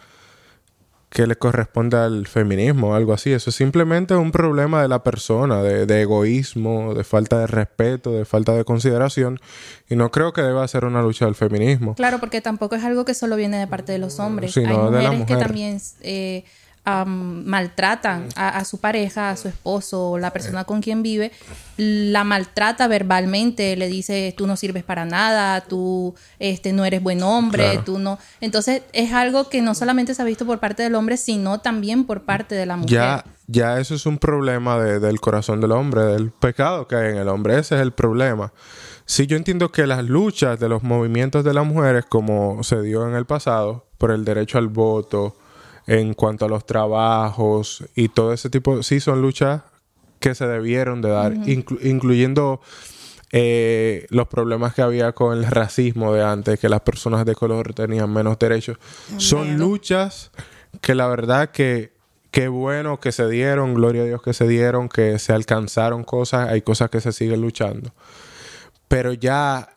que 1.10 1.26
le 1.26 1.36
corresponde 1.36 1.96
al 1.96 2.26
feminismo 2.26 2.90
o 2.90 2.94
algo 2.94 3.14
así. 3.14 3.32
Eso 3.32 3.50
es 3.50 3.56
simplemente 3.56 4.14
un 4.14 4.30
problema 4.30 4.82
de 4.82 4.88
la 4.88 5.02
persona, 5.02 5.62
de, 5.62 5.86
de, 5.86 6.02
egoísmo, 6.02 6.92
de 6.92 7.02
falta 7.02 7.38
de 7.38 7.46
respeto, 7.46 8.12
de 8.12 8.24
falta 8.24 8.52
de 8.52 8.64
consideración. 8.64 9.40
Y 9.88 9.96
no 9.96 10.10
creo 10.10 10.32
que 10.32 10.42
deba 10.42 10.66
ser 10.68 10.84
una 10.84 11.00
lucha 11.00 11.24
del 11.24 11.34
feminismo. 11.34 11.94
Claro, 11.94 12.18
porque 12.20 12.40
tampoco 12.40 12.74
es 12.74 12.84
algo 12.84 13.04
que 13.04 13.14
solo 13.14 13.36
viene 13.36 13.58
de 13.58 13.66
parte 13.66 13.92
de 13.92 13.98
los 13.98 14.18
hombres. 14.18 14.54
Hay 14.56 14.66
mujeres 14.66 15.24
que 15.26 15.36
también 15.36 15.80
eh, 16.02 16.44
maltratan 17.06 18.28
a, 18.36 18.64
su 18.64 18.78
pareja, 18.78 19.30
a 19.30 19.36
su 19.36 19.48
esposo, 19.48 20.18
la 20.18 20.32
persona 20.32 20.64
con 20.64 20.80
quien 20.80 21.02
vive, 21.02 21.32
la 21.76 22.24
maltrata 22.24 22.88
verbalmente, 22.88 23.76
le 23.76 23.88
dice 23.88 24.34
tú 24.36 24.46
no 24.46 24.56
sirves 24.56 24.84
para 24.84 25.04
nada, 25.04 25.60
tú 25.62 26.14
este, 26.38 26.72
no 26.72 26.84
eres 26.84 27.02
buen 27.02 27.22
hombre, 27.22 27.80
tú 27.84 27.98
no. 27.98 28.18
Entonces 28.40 28.82
es 28.92 29.12
algo 29.12 29.48
que 29.48 29.62
no 29.62 29.74
solamente 29.74 30.14
se 30.14 30.22
ha 30.22 30.24
visto 30.24 30.46
por 30.46 30.58
parte 30.58 30.82
del 30.82 30.94
hombre, 30.94 31.16
sino 31.16 31.60
también 31.60 32.04
por 32.04 32.22
parte 32.22 32.54
de 32.54 32.66
la 32.66 32.76
mujer. 32.76 32.90
Ya, 32.90 33.24
ya 33.46 33.80
eso 33.80 33.94
es 33.94 34.06
un 34.06 34.18
problema 34.18 34.78
del 34.78 35.20
corazón 35.20 35.60
del 35.60 35.72
hombre, 35.72 36.02
del 36.02 36.30
pecado 36.30 36.88
que 36.88 36.96
hay 36.96 37.10
en 37.10 37.16
el 37.18 37.28
hombre, 37.28 37.58
ese 37.58 37.76
es 37.76 37.80
el 37.80 37.92
problema. 37.92 38.52
Sí, 39.04 39.26
yo 39.26 39.38
entiendo 39.38 39.72
que 39.72 39.86
las 39.86 40.04
luchas 40.04 40.60
de 40.60 40.68
los 40.68 40.82
movimientos 40.82 41.42
de 41.42 41.54
las 41.54 41.64
mujeres, 41.64 42.04
como 42.06 42.62
se 42.62 42.82
dio 42.82 43.08
en 43.08 43.14
el 43.14 43.24
pasado, 43.24 43.86
por 43.96 44.10
el 44.10 44.24
derecho 44.24 44.58
al 44.58 44.68
voto, 44.68 45.34
en 45.88 46.12
cuanto 46.12 46.44
a 46.44 46.48
los 46.48 46.66
trabajos 46.66 47.82
y 47.96 48.10
todo 48.10 48.34
ese 48.34 48.50
tipo, 48.50 48.82
sí 48.82 49.00
son 49.00 49.22
luchas 49.22 49.62
que 50.20 50.34
se 50.34 50.46
debieron 50.46 51.00
de 51.00 51.08
dar, 51.08 51.32
incluyendo 51.32 52.60
eh, 53.32 54.06
los 54.10 54.28
problemas 54.28 54.74
que 54.74 54.82
había 54.82 55.12
con 55.12 55.38
el 55.38 55.46
racismo 55.46 56.12
de 56.12 56.22
antes, 56.22 56.60
que 56.60 56.68
las 56.68 56.82
personas 56.82 57.24
de 57.24 57.34
color 57.34 57.72
tenían 57.72 58.12
menos 58.12 58.38
derechos. 58.38 58.76
Son 59.16 59.56
luchas 59.56 60.30
que 60.82 60.94
la 60.94 61.06
verdad 61.06 61.50
que 61.52 61.94
qué 62.30 62.48
bueno 62.48 63.00
que 63.00 63.10
se 63.10 63.26
dieron, 63.26 63.72
gloria 63.72 64.02
a 64.02 64.04
Dios 64.04 64.20
que 64.20 64.34
se 64.34 64.46
dieron, 64.46 64.90
que 64.90 65.18
se 65.18 65.32
alcanzaron 65.32 66.04
cosas, 66.04 66.50
hay 66.50 66.60
cosas 66.60 66.90
que 66.90 67.00
se 67.00 67.12
siguen 67.12 67.40
luchando. 67.40 67.94
Pero 68.88 69.14
ya 69.14 69.70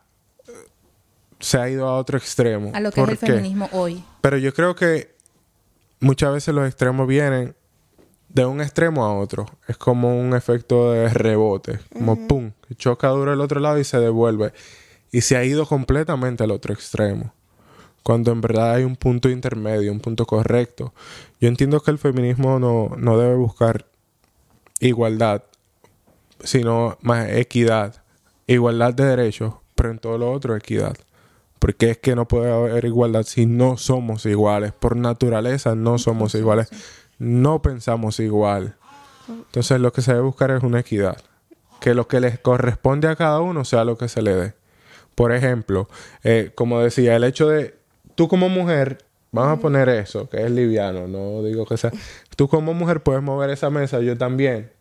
se 1.39 1.58
ha 1.58 1.70
ido 1.70 1.88
a 1.88 1.96
otro 1.96 2.18
extremo. 2.18 2.72
A 2.74 2.82
lo 2.82 2.91
que 2.91 3.01
es 3.01 3.10
el 3.10 3.18
feminismo 3.18 3.70
hoy. 3.72 4.03
Pero 4.20 4.38
yo 4.38 4.53
creo 4.53 4.75
que 4.75 5.11
muchas 6.01 6.34
veces 6.34 6.53
los 6.53 6.67
extremos 6.67 7.08
vienen 7.08 7.55
de 8.27 8.46
un 8.46 8.62
extremo 8.62 9.05
a 9.05 9.17
otro. 9.17 9.46
Es 9.67 9.77
como 9.77 10.20
un 10.20 10.36
efecto 10.36 10.91
de 10.91 11.10
rebote. 11.10 11.79
Como 11.93 12.27
pum, 12.27 12.51
choca 12.75 13.08
duro 13.10 13.34
el 13.34 13.41
otro 13.41 13.60
lado 13.60 13.79
y 13.79 13.84
se 13.84 14.00
devuelve. 14.00 14.53
Y 15.12 15.22
se 15.22 15.38
ha 15.38 15.43
ido 15.43 15.65
completamente 15.65 16.43
al 16.43 16.51
otro 16.51 16.74
extremo. 16.74 17.34
Cuando 18.03 18.31
en 18.31 18.41
verdad 18.41 18.74
hay 18.74 18.84
un 18.84 18.96
punto 18.96 19.29
intermedio, 19.29 19.91
un 19.91 20.00
punto 20.00 20.25
correcto. 20.25 20.93
Yo 21.39 21.48
entiendo 21.48 21.81
que 21.81 21.91
el 21.91 22.00
feminismo 22.00 22.60
no, 22.60 22.96
no 22.98 23.17
debe 23.17 23.36
buscar 23.36 23.86
igualdad, 24.79 25.43
sino 26.43 26.98
más 27.01 27.29
equidad. 27.29 28.03
Igualdad 28.48 28.93
de 28.93 29.05
derechos, 29.05 29.53
pero 29.75 29.91
en 29.91 30.00
todo 30.00 30.17
lo 30.17 30.31
otro 30.31 30.55
equidad. 30.55 30.98
Porque 31.62 31.91
es 31.91 32.00
que 32.00 32.15
no 32.15 32.27
puede 32.27 32.51
haber 32.51 32.86
igualdad 32.86 33.22
si 33.22 33.46
no 33.46 33.77
somos 33.77 34.25
iguales. 34.25 34.72
Por 34.72 34.96
naturaleza 34.96 35.75
no 35.75 36.00
somos 36.00 36.34
iguales. 36.34 36.70
No 37.20 37.62
pensamos 37.62 38.20
igual. 38.20 38.77
Entonces 39.30 39.80
lo 39.80 39.94
que 39.94 40.01
se 40.01 40.12
debe 40.12 40.24
buscar 40.24 40.50
es 40.50 40.63
una 40.63 40.80
equidad. 40.80 41.18
Que 41.80 41.94
lo 41.94 42.08
que 42.08 42.20
les 42.20 42.39
corresponde 42.39 43.08
a 43.10 43.15
cada 43.15 43.41
uno 43.41 43.63
sea 43.63 43.86
lo 43.86 43.96
que 43.96 44.08
se 44.08 44.24
le 44.24 44.34
dé. 44.34 44.53
Por 45.13 45.32
ejemplo, 45.34 45.88
eh, 46.24 46.51
como 46.56 46.80
decía, 46.80 47.15
el 47.15 47.24
hecho 47.24 47.48
de 47.48 47.75
tú 48.15 48.27
como 48.27 48.50
mujer, 48.50 49.06
vamos 49.32 49.60
a 49.60 49.62
poner 49.62 49.88
eso, 49.88 50.27
que 50.30 50.44
es 50.44 50.50
liviano, 50.50 51.08
no 51.08 51.44
digo 51.44 51.68
que 51.68 51.77
sea. 51.77 51.91
Tú 52.36 52.48
como 52.48 52.74
mujer 52.74 53.03
puedes 53.03 53.22
mover 53.22 53.51
esa 53.51 53.70
mesa, 53.70 54.00
yo 54.00 54.18
también. 54.18 54.72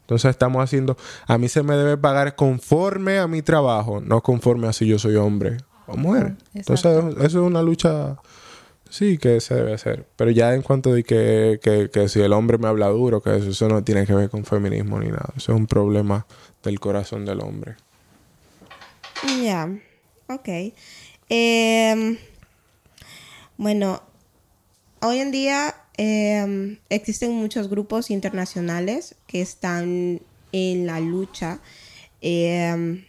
Entonces 0.00 0.30
estamos 0.30 0.64
haciendo, 0.64 0.96
a 1.26 1.36
mí 1.36 1.50
se 1.50 1.62
me 1.62 1.76
debe 1.76 1.98
pagar 1.98 2.36
conforme 2.36 3.18
a 3.18 3.26
mi 3.26 3.42
trabajo, 3.42 4.00
no 4.00 4.22
conforme 4.22 4.66
a 4.66 4.72
si 4.72 4.86
yo 4.86 4.98
soy 4.98 5.16
hombre 5.16 5.58
o 5.92 5.96
mujer. 5.96 6.36
Entonces, 6.54 6.86
eso 7.18 7.24
es 7.24 7.34
una 7.34 7.62
lucha, 7.62 8.16
sí, 8.88 9.18
que 9.18 9.40
se 9.40 9.54
debe 9.54 9.74
hacer. 9.74 10.06
Pero 10.16 10.30
ya 10.30 10.54
en 10.54 10.62
cuanto 10.62 10.92
de 10.92 11.04
que, 11.04 11.60
que, 11.92 12.08
si 12.08 12.20
el 12.20 12.32
hombre 12.32 12.58
me 12.58 12.68
habla 12.68 12.88
duro, 12.88 13.22
que 13.22 13.36
eso, 13.36 13.68
no 13.68 13.84
tiene 13.84 14.06
que 14.06 14.14
ver 14.14 14.30
con 14.30 14.44
feminismo 14.44 14.98
ni 14.98 15.08
nada. 15.08 15.32
Eso 15.36 15.52
es 15.52 15.58
un 15.58 15.66
problema 15.66 16.26
del 16.62 16.80
corazón 16.80 17.24
del 17.24 17.40
hombre. 17.40 17.76
Ya, 19.42 19.68
ok. 20.28 20.48
Em, 21.28 22.18
bueno, 23.56 24.02
hoy 25.00 25.18
en 25.18 25.30
día 25.30 25.74
em, 25.96 26.78
existen 26.88 27.32
muchos 27.32 27.68
grupos 27.68 28.10
internacionales 28.10 29.14
que 29.26 29.40
están 29.40 30.20
en 30.52 30.86
la 30.86 31.00
lucha. 31.00 31.60
Eh, 32.20 33.04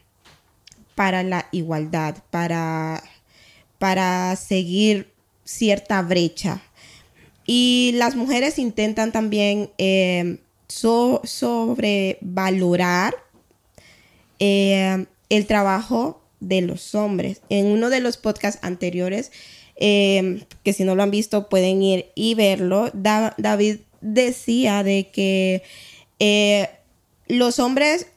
para 0.96 1.24
la 1.24 1.48
igualdad, 1.52 2.18
para, 2.30 3.04
para 3.80 4.36
seguir 4.36 5.12
cierta 5.44 6.02
brecha. 6.02 6.62
Y 7.46 7.92
las 7.96 8.16
mujeres 8.16 8.58
intentan 8.58 9.12
también 9.12 9.70
eh, 9.78 10.38
sobrevalorar 10.68 13.14
eh, 14.40 15.06
el 15.30 15.46
trabajo 15.46 16.24
de 16.40 16.62
los 16.62 16.96
hombres. 16.96 17.42
En 17.50 17.66
uno 17.66 17.90
de 17.90 18.00
los 18.00 18.16
podcasts 18.18 18.64
anteriores, 18.64 19.34
eh, 19.76 20.46
que 20.64 20.72
si 20.74 20.86
no 20.86 20.96
lo 20.96 21.04
han 21.04 21.12
visto 21.12 21.50
pueden 21.50 21.84
ir 21.84 22.06
y 22.16 22.34
verlo, 22.36 22.90
David 22.94 23.80
decía 24.02 24.84
de 24.84 25.10
que 25.10 25.64
los 27.28 27.60
hombres 27.60 28.08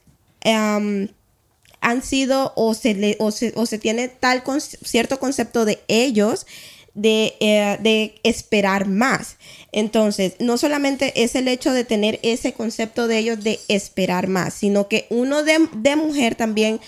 han 1.81 2.03
sido 2.03 2.53
o 2.55 2.73
se, 2.73 2.93
le, 2.93 3.15
o 3.19 3.31
se, 3.31 3.53
o 3.55 3.65
se 3.65 3.77
tiene 3.77 4.07
tal 4.07 4.43
cierto 4.83 5.19
concepto 5.19 5.65
de 5.65 5.79
ellos 5.87 6.45
de, 6.93 7.35
eh, 7.39 7.77
de, 7.81 8.15
esperar 8.23 8.87
más. 8.87 9.37
Entonces, 9.71 10.33
no 10.39 10.57
solamente 10.57 11.23
es 11.23 11.35
el 11.35 11.47
hecho 11.47 11.71
de 11.71 11.83
tener 11.83 12.19
ese 12.23 12.53
concepto 12.53 13.07
de 13.07 13.19
ellos 13.19 13.43
de 13.43 13.59
esperar 13.67 14.27
más, 14.27 14.55
sino 14.55 14.87
que 14.87 15.05
uno 15.09 15.43
de, 15.43 15.69
de 15.73 15.95
mujer 15.95 16.35
también 16.35 16.79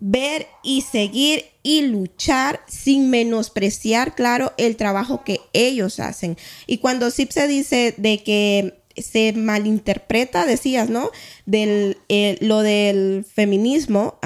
ver 0.00 0.48
y 0.62 0.82
seguir 0.82 1.46
y 1.62 1.82
luchar 1.82 2.60
sin 2.66 3.10
menospreciar, 3.10 4.14
claro, 4.14 4.52
el 4.56 4.76
trabajo 4.76 5.22
que 5.24 5.40
ellos 5.52 6.00
hacen. 6.00 6.36
Y 6.66 6.78
cuando 6.78 7.10
Zip 7.10 7.30
se 7.30 7.46
dice 7.46 7.94
de 7.96 8.22
que 8.22 8.77
se 9.02 9.32
malinterpreta, 9.32 10.46
decías, 10.46 10.88
¿no? 10.90 11.10
Del, 11.46 11.98
eh, 12.08 12.38
lo 12.40 12.60
del 12.60 13.24
feminismo, 13.24 14.18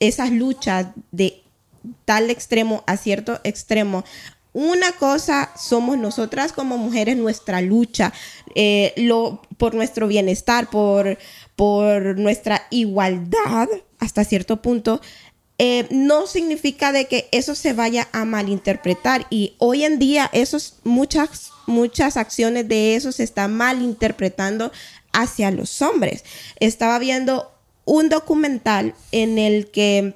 esas 0.00 0.30
luchas 0.30 0.88
de 1.10 1.42
tal 2.04 2.30
extremo 2.30 2.82
a 2.86 2.96
cierto 2.96 3.40
extremo. 3.44 4.04
Una 4.52 4.92
cosa 4.92 5.50
somos 5.56 5.96
nosotras 5.96 6.52
como 6.52 6.76
mujeres, 6.76 7.16
nuestra 7.16 7.62
lucha 7.62 8.12
eh, 8.54 8.92
lo, 8.96 9.40
por 9.56 9.74
nuestro 9.74 10.06
bienestar, 10.08 10.68
por, 10.68 11.18
por 11.56 12.18
nuestra 12.18 12.66
igualdad 12.70 13.68
hasta 13.98 14.24
cierto 14.24 14.60
punto. 14.60 15.00
Eh, 15.58 15.86
no 15.90 16.26
significa 16.26 16.92
de 16.92 17.06
que 17.06 17.28
eso 17.30 17.54
se 17.54 17.72
vaya 17.72 18.08
a 18.12 18.24
malinterpretar 18.24 19.26
y 19.30 19.54
hoy 19.58 19.84
en 19.84 19.98
día 19.98 20.28
esos 20.32 20.76
muchas 20.82 21.52
muchas 21.66 22.16
acciones 22.16 22.66
de 22.66 22.96
eso 22.96 23.12
se 23.12 23.22
están 23.22 23.54
malinterpretando 23.54 24.72
hacia 25.12 25.50
los 25.50 25.80
hombres. 25.82 26.24
Estaba 26.58 26.98
viendo 26.98 27.52
un 27.84 28.08
documental 28.08 28.94
en 29.12 29.38
el 29.38 29.70
que 29.70 30.14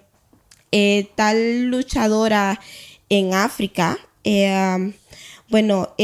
eh, 0.73 1.09
tal 1.15 1.67
luchadora 1.67 2.61
en 3.09 3.35
África, 3.35 3.99
eh, 4.25 4.93
bueno, 5.49 5.95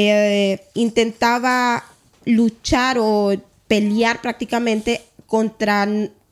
intentaba 0.75 1.85
luchar 2.25 2.99
o 3.01 3.35
pelear 3.67 4.21
prácticamente 4.21 5.03
contra 5.27 5.89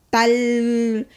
tal 0.09 1.07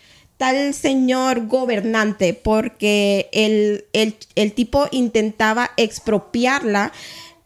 tal 0.45 0.75
señor 0.75 1.47
gobernante 1.47 2.35
porque 2.35 3.31
el, 3.33 3.87
el 3.95 4.53
tipo 4.53 4.89
intentaba 4.91 5.71
expropiarla 5.79 6.93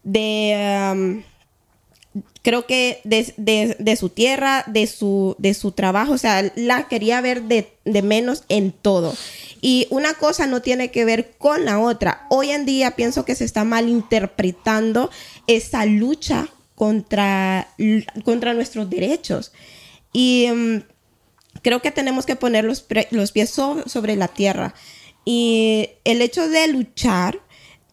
de, 0.03 0.91
um, 0.91 1.23
creo 2.41 2.65
que 2.65 2.99
de, 3.05 3.95
su 3.95 4.09
tierra, 4.09 4.65
de 4.67 4.85
su, 4.85 5.33
de 5.37 5.53
su 5.53 5.71
trabajo, 5.71 6.11
o 6.11 6.17
sea, 6.17 6.51
la 6.57 6.89
quería 6.89 7.21
ver 7.21 7.43
de, 7.43 7.71
menos 8.01 8.43
en 8.49 8.73
todo. 8.73 9.15
Y 9.61 9.87
una 9.91 10.15
cosa 10.15 10.45
no 10.45 10.61
tiene 10.61 10.91
que 10.91 11.05
ver 11.05 11.31
con 11.37 11.63
la 11.63 11.79
otra. 11.79 12.25
Hoy 12.29 12.51
en 12.51 12.65
día 12.65 12.97
pienso 12.97 13.23
que 13.23 13.35
se 13.35 13.45
está 13.45 13.63
malinterpretando 13.63 15.09
esa 15.47 15.85
lucha 15.85 16.49
contra, 16.75 17.69
contra 18.25 18.53
nuestros 18.53 18.89
derechos. 18.89 19.53
Y 20.11 20.47
um, 20.51 20.81
creo 21.61 21.81
que 21.81 21.91
tenemos 21.91 22.25
que 22.25 22.35
poner 22.35 22.65
los, 22.65 22.85
los 23.11 23.31
pies 23.31 23.49
sobre 23.49 24.15
la 24.15 24.27
tierra. 24.27 24.73
Y 25.25 25.89
el 26.03 26.21
hecho 26.21 26.47
de 26.49 26.67
luchar 26.67 27.39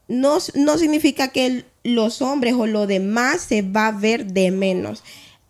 no, 0.09 0.39
no 0.55 0.79
significa 0.79 1.29
que 1.29 1.65
los 1.83 2.23
hombres 2.23 2.55
o 2.55 2.67
lo 2.67 2.87
demás 2.87 3.43
se 3.43 3.63
va 3.63 3.89
a 3.89 3.93
ver 3.93 4.27
de 4.27 4.51
menos. 4.51 5.03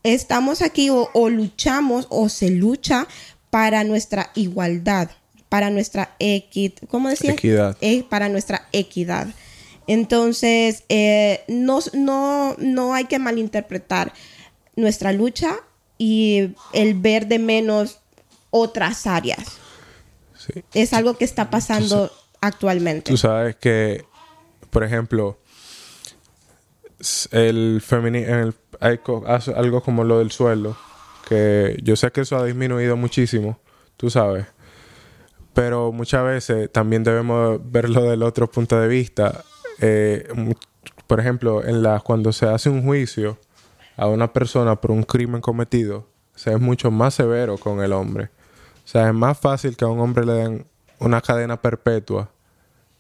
Estamos 0.02 0.62
aquí 0.62 0.90
o, 0.90 1.10
o 1.12 1.28
luchamos 1.28 2.06
o 2.10 2.28
se 2.28 2.50
lucha 2.50 3.06
para 3.50 3.84
nuestra 3.84 4.30
igualdad, 4.34 5.10
para 5.48 5.70
nuestra 5.70 6.14
equidad, 6.18 6.74
¿cómo 6.88 7.08
decía? 7.08 7.32
Equidad. 7.32 7.76
Eh, 7.80 8.04
para 8.08 8.28
nuestra 8.28 8.68
equidad. 8.72 9.28
Entonces, 9.86 10.82
eh, 10.88 11.42
no, 11.48 11.78
no, 11.92 12.54
no 12.58 12.94
hay 12.94 13.04
que 13.04 13.18
malinterpretar 13.18 14.12
nuestra 14.74 15.12
lucha 15.12 15.56
y 15.96 16.50
el 16.72 16.94
ver 16.94 17.28
de 17.28 17.38
menos 17.38 18.00
otras 18.56 19.06
áreas. 19.06 19.58
Sí. 20.36 20.64
Es 20.74 20.92
algo 20.92 21.16
que 21.16 21.24
está 21.24 21.50
pasando 21.50 22.10
actualmente. 22.40 23.10
Tú 23.10 23.16
sabes 23.16 23.56
que, 23.56 24.04
por 24.70 24.84
ejemplo, 24.84 25.38
el 27.30 27.82
feminismo, 27.84 28.52
hay 28.80 29.00
algo 29.54 29.82
como 29.82 30.04
lo 30.04 30.18
del 30.18 30.30
sueldo, 30.30 30.76
que 31.28 31.78
yo 31.82 31.96
sé 31.96 32.10
que 32.12 32.22
eso 32.22 32.36
ha 32.36 32.44
disminuido 32.44 32.96
muchísimo, 32.96 33.58
tú 33.96 34.10
sabes, 34.10 34.46
pero 35.54 35.92
muchas 35.92 36.24
veces 36.24 36.70
también 36.70 37.02
debemos 37.02 37.60
verlo 37.64 38.02
del 38.02 38.22
otro 38.22 38.48
punto 38.50 38.78
de 38.78 38.88
vista. 38.88 39.42
Eh, 39.80 40.28
por 41.06 41.20
ejemplo, 41.20 41.64
en 41.64 41.82
la, 41.82 42.00
cuando 42.00 42.32
se 42.32 42.46
hace 42.46 42.68
un 42.68 42.82
juicio 42.82 43.38
a 43.96 44.06
una 44.06 44.32
persona 44.32 44.76
por 44.76 44.90
un 44.90 45.02
crimen 45.02 45.40
cometido, 45.40 46.08
se 46.34 46.52
es 46.52 46.60
mucho 46.60 46.90
más 46.90 47.14
severo 47.14 47.56
con 47.56 47.82
el 47.82 47.92
hombre. 47.92 48.30
O 48.86 48.88
sea, 48.88 49.08
es 49.08 49.14
más 49.14 49.36
fácil 49.36 49.76
que 49.76 49.84
a 49.84 49.88
un 49.88 49.98
hombre 49.98 50.24
le 50.24 50.32
den 50.32 50.66
una 51.00 51.20
cadena 51.20 51.60
perpetua 51.60 52.30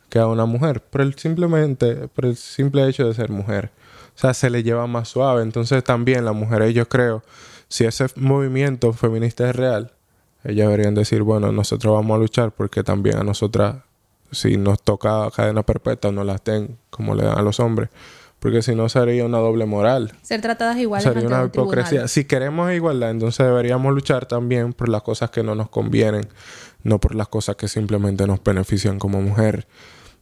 que 0.08 0.18
a 0.18 0.26
una 0.26 0.44
mujer, 0.44 0.82
por 0.82 1.00
el 1.00 1.14
simplemente, 1.14 2.08
por 2.08 2.26
el 2.26 2.36
simple 2.36 2.88
hecho 2.88 3.06
de 3.06 3.14
ser 3.14 3.30
mujer. 3.30 3.70
O 4.16 4.18
sea, 4.18 4.34
se 4.34 4.50
le 4.50 4.64
lleva 4.64 4.88
más 4.88 5.08
suave. 5.08 5.42
Entonces 5.42 5.84
también 5.84 6.24
las 6.24 6.34
mujeres, 6.34 6.74
yo 6.74 6.88
creo, 6.88 7.22
si 7.68 7.84
ese 7.84 8.06
movimiento 8.16 8.92
feminista 8.92 9.48
es 9.48 9.54
real, 9.54 9.92
ellas 10.42 10.68
deberían 10.68 10.94
decir, 10.94 11.22
bueno, 11.22 11.52
nosotros 11.52 11.94
vamos 11.94 12.16
a 12.16 12.18
luchar 12.18 12.50
porque 12.50 12.82
también 12.82 13.18
a 13.18 13.22
nosotras, 13.22 13.76
si 14.32 14.56
nos 14.56 14.82
toca 14.82 15.30
cadena 15.30 15.62
perpetua, 15.62 16.10
no 16.10 16.24
las 16.24 16.42
den 16.42 16.78
como 16.90 17.14
le 17.14 17.24
dan 17.24 17.38
a 17.38 17.42
los 17.42 17.60
hombres. 17.60 17.90
Porque 18.46 18.62
si 18.62 18.76
no 18.76 18.88
sería 18.88 19.24
una 19.24 19.38
doble 19.38 19.66
moral. 19.66 20.12
Ser 20.22 20.40
tratadas 20.40 20.76
iguales 20.76 21.02
Sería 21.02 21.26
una 21.26 21.50
tribunal. 21.50 21.64
hipocresía. 21.64 22.06
Si 22.06 22.26
queremos 22.26 22.72
igualdad, 22.72 23.10
entonces 23.10 23.44
deberíamos 23.44 23.92
luchar 23.92 24.26
también 24.26 24.72
por 24.72 24.88
las 24.88 25.02
cosas 25.02 25.30
que 25.30 25.42
no 25.42 25.56
nos 25.56 25.68
convienen, 25.68 26.28
no 26.84 27.00
por 27.00 27.16
las 27.16 27.26
cosas 27.26 27.56
que 27.56 27.66
simplemente 27.66 28.24
nos 28.24 28.40
benefician 28.44 29.00
como 29.00 29.20
mujer. 29.20 29.66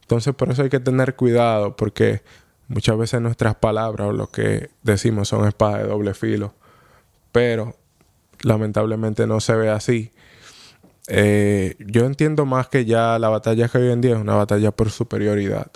Entonces, 0.01 0.35
por 0.35 0.51
eso 0.51 0.63
hay 0.63 0.71
que 0.71 0.81
tener 0.81 1.17
cuidado, 1.17 1.77
porque 1.77 2.23
muchas 2.67 2.97
veces 2.97 3.21
nuestras 3.21 3.57
palabras 3.57 4.09
o 4.09 4.13
lo 4.15 4.31
que 4.31 4.71
decimos 4.83 5.29
son 5.29 5.47
espadas 5.47 5.83
de 5.83 5.89
doble 5.89 6.15
filo. 6.15 6.55
Pero 7.31 7.77
lamentablemente 8.41 9.27
no 9.27 9.41
se 9.41 9.55
ve 9.55 9.69
así. 9.69 10.13
Eh, 11.09 11.77
yo 11.79 12.07
entiendo 12.07 12.47
más 12.47 12.69
que 12.69 12.87
ya 12.87 13.19
la 13.19 13.29
batalla 13.29 13.69
que 13.69 13.77
hoy 13.77 13.91
en 13.93 14.01
día 14.01 14.15
es 14.15 14.19
una 14.23 14.37
batalla 14.37 14.71
por 14.71 14.89
superioridad. 14.89 15.71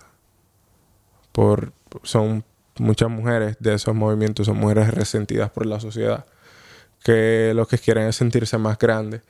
Por, 1.32 1.74
son 2.02 2.44
muchas 2.78 3.10
mujeres 3.10 3.56
de 3.60 3.74
esos 3.74 3.94
movimientos, 3.94 4.46
son 4.46 4.58
mujeres 4.58 4.92
resentidas 4.92 5.50
por 5.50 5.66
la 5.66 5.80
sociedad, 5.80 6.26
que 7.02 7.52
lo 7.54 7.66
que 7.66 7.78
quieren 7.78 8.08
es 8.08 8.16
sentirse 8.16 8.58
más 8.58 8.78
grandes, 8.78 9.22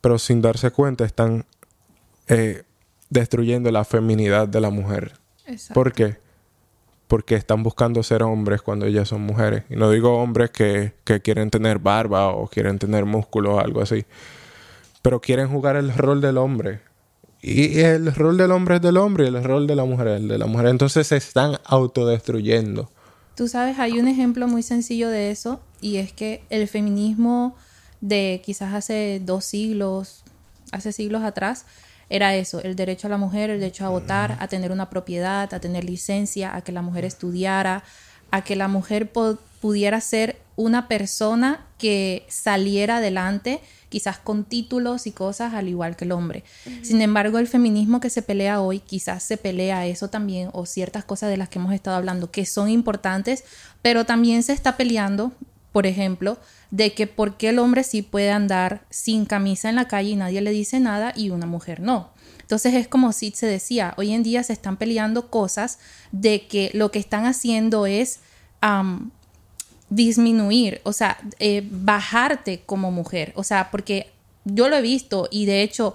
pero 0.00 0.18
sin 0.18 0.42
darse 0.42 0.70
cuenta 0.70 1.04
están 1.04 1.44
eh, 2.28 2.62
destruyendo 3.10 3.70
la 3.70 3.84
feminidad 3.84 4.48
de 4.48 4.60
la 4.60 4.70
mujer. 4.70 5.12
Exacto. 5.46 5.74
¿Por 5.74 5.92
qué? 5.92 6.18
Porque 7.08 7.36
están 7.36 7.62
buscando 7.62 8.02
ser 8.02 8.22
hombres 8.22 8.62
cuando 8.62 8.86
ellas 8.86 9.08
son 9.08 9.20
mujeres. 9.20 9.62
Y 9.68 9.76
no 9.76 9.90
digo 9.90 10.20
hombres 10.20 10.50
que, 10.50 10.94
que 11.04 11.20
quieren 11.20 11.50
tener 11.50 11.78
barba 11.78 12.28
o 12.28 12.48
quieren 12.48 12.78
tener 12.78 13.04
músculos 13.04 13.54
o 13.54 13.60
algo 13.60 13.80
así. 13.80 14.04
Pero 15.02 15.20
quieren 15.20 15.48
jugar 15.48 15.76
el 15.76 15.94
rol 15.94 16.20
del 16.20 16.36
hombre. 16.36 16.80
Y 17.42 17.80
el 17.80 18.14
rol 18.14 18.36
del 18.36 18.50
hombre 18.50 18.76
es 18.76 18.82
del 18.82 18.96
hombre 18.96 19.24
y 19.24 19.28
el 19.28 19.44
rol 19.44 19.66
de 19.66 19.76
la 19.76 19.84
mujer 19.84 20.08
es 20.08 20.20
el 20.20 20.28
de 20.28 20.38
la 20.38 20.46
mujer. 20.46 20.66
Entonces 20.66 21.06
se 21.06 21.16
están 21.16 21.58
autodestruyendo. 21.64 22.90
Tú 23.36 23.48
sabes, 23.48 23.78
hay 23.78 23.98
un 23.98 24.08
ejemplo 24.08 24.48
muy 24.48 24.62
sencillo 24.62 25.08
de 25.08 25.30
eso 25.30 25.60
y 25.80 25.96
es 25.96 26.12
que 26.12 26.42
el 26.48 26.66
feminismo 26.68 27.54
de 28.00 28.42
quizás 28.44 28.74
hace 28.74 29.20
dos 29.24 29.44
siglos, 29.44 30.24
hace 30.72 30.92
siglos 30.92 31.22
atrás, 31.22 31.66
era 32.08 32.34
eso, 32.36 32.60
el 32.62 32.76
derecho 32.76 33.08
a 33.08 33.10
la 33.10 33.18
mujer, 33.18 33.50
el 33.50 33.60
derecho 33.60 33.84
a 33.84 33.88
votar, 33.88 34.36
a 34.40 34.48
tener 34.48 34.70
una 34.70 34.88
propiedad, 34.90 35.52
a 35.52 35.60
tener 35.60 35.84
licencia, 35.84 36.54
a 36.54 36.62
que 36.62 36.72
la 36.72 36.82
mujer 36.82 37.04
estudiara, 37.04 37.82
a 38.30 38.42
que 38.42 38.56
la 38.56 38.68
mujer 38.68 39.12
pudiera 39.60 40.00
ser 40.00 40.36
una 40.54 40.88
persona 40.88 41.66
que 41.78 42.24
saliera 42.28 42.98
adelante, 42.98 43.60
quizás 43.88 44.18
con 44.18 44.44
títulos 44.44 45.06
y 45.06 45.12
cosas 45.12 45.54
al 45.54 45.68
igual 45.68 45.96
que 45.96 46.04
el 46.04 46.12
hombre. 46.12 46.44
Sin 46.82 47.00
embargo, 47.00 47.38
el 47.38 47.48
feminismo 47.48 48.00
que 48.00 48.10
se 48.10 48.22
pelea 48.22 48.60
hoy, 48.60 48.80
quizás 48.80 49.22
se 49.22 49.36
pelea 49.36 49.86
eso 49.86 50.08
también, 50.08 50.50
o 50.52 50.66
ciertas 50.66 51.04
cosas 51.04 51.30
de 51.30 51.36
las 51.36 51.48
que 51.48 51.58
hemos 51.58 51.72
estado 51.72 51.96
hablando, 51.96 52.30
que 52.30 52.46
son 52.46 52.68
importantes, 52.68 53.44
pero 53.82 54.04
también 54.04 54.42
se 54.42 54.52
está 54.52 54.76
peleando, 54.76 55.32
por 55.72 55.86
ejemplo, 55.86 56.38
de 56.70 56.94
que 56.94 57.06
por 57.06 57.36
qué 57.36 57.50
el 57.50 57.58
hombre 57.58 57.84
sí 57.84 58.02
puede 58.02 58.30
andar 58.30 58.84
sin 58.90 59.24
camisa 59.24 59.68
en 59.68 59.76
la 59.76 59.88
calle 59.88 60.10
y 60.10 60.16
nadie 60.16 60.40
le 60.40 60.50
dice 60.50 60.80
nada 60.80 61.12
y 61.14 61.30
una 61.30 61.46
mujer 61.46 61.80
no. 61.80 62.10
Entonces 62.40 62.74
es 62.74 62.86
como 62.86 63.12
Sid 63.12 63.34
se 63.34 63.46
decía, 63.46 63.94
hoy 63.96 64.12
en 64.12 64.22
día 64.22 64.42
se 64.42 64.52
están 64.52 64.76
peleando 64.76 65.30
cosas 65.30 65.78
de 66.12 66.46
que 66.46 66.70
lo 66.74 66.92
que 66.92 67.00
están 67.00 67.26
haciendo 67.26 67.86
es 67.86 68.20
disminuir, 69.90 70.80
o 70.84 70.92
sea, 70.92 71.16
eh, 71.38 71.66
bajarte 71.70 72.62
como 72.66 72.90
mujer, 72.90 73.32
o 73.36 73.44
sea, 73.44 73.70
porque 73.70 74.10
yo 74.48 74.68
lo 74.68 74.76
he 74.76 74.82
visto 74.82 75.26
y 75.32 75.44
de 75.46 75.62
hecho 75.62 75.94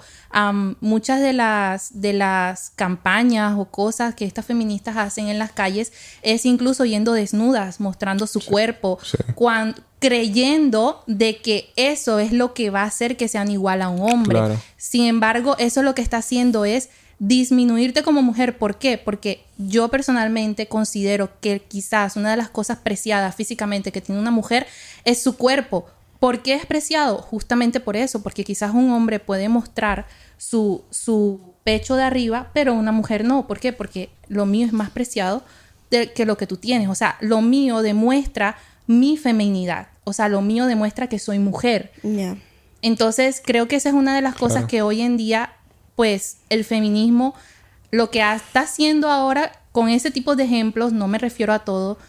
muchas 0.82 1.22
de 1.22 1.32
las 1.32 2.02
de 2.02 2.12
las 2.12 2.72
campañas 2.76 3.58
o 3.58 3.64
cosas 3.66 4.14
que 4.14 4.26
estas 4.26 4.46
feministas 4.46 4.98
hacen 4.98 5.30
en 5.30 5.40
las 5.40 5.54
calles 5.54 5.94
es 6.22 6.46
incluso 6.46 6.84
yendo 6.84 7.14
desnudas, 7.14 7.80
mostrando 7.80 8.28
su 8.28 8.42
cuerpo, 8.42 9.00
sí. 9.04 9.18
cuan- 9.36 9.76
creyendo 10.00 11.04
de 11.08 11.38
que 11.38 11.72
eso 11.76 12.20
es 12.20 12.32
lo 12.34 12.54
que 12.54 12.70
va 12.72 12.82
a 12.82 12.86
hacer 12.88 13.16
que 13.18 13.28
sean 13.28 13.52
igual 13.52 13.82
a 13.82 13.90
un 13.90 14.02
hombre. 14.12 14.38
Claro. 14.40 14.60
Sin 14.76 15.06
embargo, 15.06 15.56
eso 15.60 15.84
lo 15.84 15.96
que 15.96 16.02
está 16.02 16.18
haciendo 16.18 16.66
es 16.66 16.90
disminuirte 17.26 18.02
como 18.02 18.24
mujer. 18.24 18.58
¿Por 18.58 18.80
qué? 18.80 18.98
Porque 18.98 19.44
yo 19.60 19.90
personalmente 19.90 20.66
considero 20.68 21.30
que 21.40 21.60
quizás 21.62 22.16
una 22.16 22.32
de 22.32 22.38
las 22.38 22.50
cosas 22.50 22.80
preciadas 22.80 23.36
físicamente 23.36 23.92
que 23.92 24.02
tiene 24.02 24.20
una 24.20 24.32
mujer 24.32 24.66
es 25.06 25.22
su 25.22 25.38
cuerpo. 25.38 25.86
¿Por 26.20 26.42
qué 26.42 26.56
es 26.56 26.66
preciado? 26.66 27.20
Justamente 27.20 27.80
por 27.80 27.96
eso, 27.96 28.24
porque 28.24 28.44
quizás 28.44 28.74
un 28.74 28.90
hombre 28.92 29.20
puede 29.20 29.50
mostrar 29.50 30.08
su, 30.38 30.84
su 30.90 31.40
pecho 31.64 31.96
de 31.96 32.04
arriba, 32.04 32.50
pero 32.56 32.74
una 32.74 32.92
mujer 32.92 33.24
no. 33.24 33.46
¿Por 33.48 33.60
qué? 33.60 33.72
Porque 33.72 34.10
lo 34.28 34.48
mío 34.48 34.66
es 34.66 34.74
más 34.74 34.90
preciado 34.90 35.44
de- 35.92 36.12
que 36.14 36.26
lo 36.26 36.38
que 36.38 36.48
tú 36.48 36.58
tienes. 36.58 36.90
O 36.90 36.96
sea, 36.96 37.18
lo 37.22 37.42
mío 37.44 37.84
demuestra 37.84 38.58
mi 38.88 39.16
feminidad. 39.16 39.90
O 40.06 40.14
sea, 40.14 40.28
lo 40.28 40.42
mío 40.42 40.66
demuestra 40.66 41.08
que 41.08 41.20
soy 41.20 41.38
mujer. 41.38 41.92
Ya. 42.02 42.36
Entonces, 42.82 43.44
creo 43.46 43.68
que 43.68 43.76
esa 43.76 43.90
es 43.90 43.96
una 43.96 44.16
de 44.16 44.22
las 44.24 44.34
cosas 44.34 44.54
Claro. 44.66 44.68
que 44.70 44.82
hoy 44.82 45.02
en 45.02 45.18
día, 45.18 45.54
pues, 46.02 46.38
el 46.50 46.66
feminismo, 46.66 47.36
lo 47.92 48.10
que 48.10 48.22
está 48.22 48.62
haciendo 48.62 49.08
ahora 49.12 49.52
con 49.72 49.88
ese 49.88 50.10
tipo 50.10 50.36
de 50.36 50.46
ejemplos, 50.46 50.94
no 50.94 51.08
me 51.08 51.20
refiero 51.20 51.54
a 51.54 51.60
todo, 51.60 52.00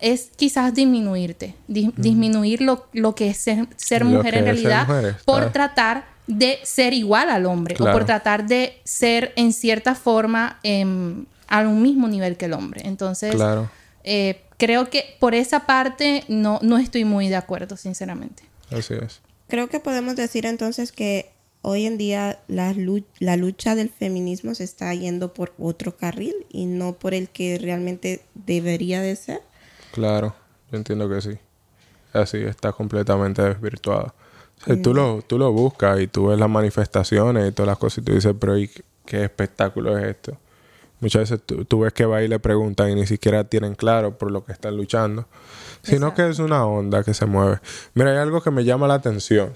es 0.00 0.32
quizás 0.34 0.74
disminuirte, 0.74 1.54
di- 1.68 1.92
disminuir 1.96 2.60
lo, 2.60 2.88
lo 2.92 3.14
que 3.14 3.28
es 3.28 3.36
ser, 3.38 4.04
mujer 4.04 4.34
en 4.34 4.44
realidad, 4.46 4.88
mujer, 4.88 5.16
por 5.24 5.52
tratar 5.52 6.06
de 6.26 6.58
ser 6.64 6.92
igual 6.92 7.30
al 7.30 7.46
hombre, 7.46 7.76
o 7.76 7.78
Claro. 7.78 7.92
por 7.96 8.04
tratar 8.04 8.48
de 8.48 8.80
ser 8.82 9.32
en 9.36 9.52
cierta 9.52 9.94
forma 9.94 10.58
em, 10.64 11.24
a 11.46 11.60
un 11.60 11.80
mismo 11.82 12.08
nivel 12.08 12.36
que 12.36 12.46
el 12.46 12.52
hombre. 12.52 12.82
Entonces, 12.84 13.32
Claro. 13.32 13.70
eh, 14.02 14.42
creo 14.58 14.90
que 14.90 15.16
por 15.20 15.36
esa 15.36 15.66
parte 15.66 16.24
no, 16.26 16.58
no 16.62 16.78
estoy 16.78 17.04
muy 17.04 17.28
de 17.28 17.36
acuerdo, 17.36 17.76
sinceramente. 17.76 18.42
Así 18.72 18.94
es. 18.94 19.20
Creo 19.46 19.68
que 19.68 19.78
podemos 19.78 20.16
decir 20.16 20.46
entonces 20.46 20.90
que 20.90 21.30
hoy 21.64 21.86
en 21.86 21.98
día 21.98 22.38
la, 22.46 22.72
lu- 22.72 23.04
la 23.18 23.36
lucha 23.36 23.74
del 23.74 23.88
feminismo 23.90 24.54
se 24.54 24.62
está 24.64 24.94
yendo 24.94 25.34
por 25.34 25.52
otro 25.58 25.96
carril 25.96 26.34
y 26.50 26.66
no 26.66 26.92
por 26.92 27.14
el 27.14 27.28
que 27.28 27.58
realmente 27.58 28.20
debería 28.34 29.00
de 29.00 29.16
ser. 29.16 29.40
Claro, 29.92 30.34
yo 30.70 30.78
entiendo 30.78 31.08
que 31.08 31.20
sí. 31.20 31.38
Así 32.12 32.38
está 32.38 32.72
completamente 32.72 33.42
desvirtuado. 33.42 34.14
O 34.60 34.64
sea, 34.64 34.80
tú, 34.80 34.94
lo, 34.94 35.20
tú 35.26 35.36
lo 35.36 35.52
buscas 35.52 36.00
y 36.00 36.06
tú 36.06 36.28
ves 36.28 36.38
las 36.38 36.48
manifestaciones 36.48 37.48
y 37.48 37.52
todas 37.52 37.66
las 37.68 37.78
cosas 37.78 37.98
y 37.98 38.02
tú 38.02 38.12
dices, 38.14 38.34
pero 38.38 38.56
¿y 38.56 38.70
qué 39.04 39.24
espectáculo 39.24 39.98
es 39.98 40.04
esto? 40.06 40.38
Muchas 41.00 41.28
veces 41.28 41.40
tú, 41.44 41.64
tú 41.64 41.80
ves 41.80 41.92
que 41.92 42.06
va 42.06 42.22
y 42.22 42.28
le 42.28 42.38
preguntan 42.38 42.88
y 42.90 42.94
ni 42.94 43.06
siquiera 43.06 43.44
tienen 43.44 43.74
claro 43.74 44.16
por 44.16 44.30
lo 44.30 44.44
que 44.44 44.52
están 44.52 44.76
luchando, 44.76 45.26
sino 45.82 46.08
Exacto. 46.08 46.14
que 46.22 46.30
es 46.30 46.38
una 46.38 46.64
onda 46.64 47.02
que 47.02 47.12
se 47.14 47.26
mueve. 47.26 47.58
Mira, 47.94 48.12
hay 48.12 48.18
algo 48.18 48.40
que 48.40 48.50
me 48.50 48.64
llama 48.64 48.86
la 48.86 48.94
atención. 48.94 49.54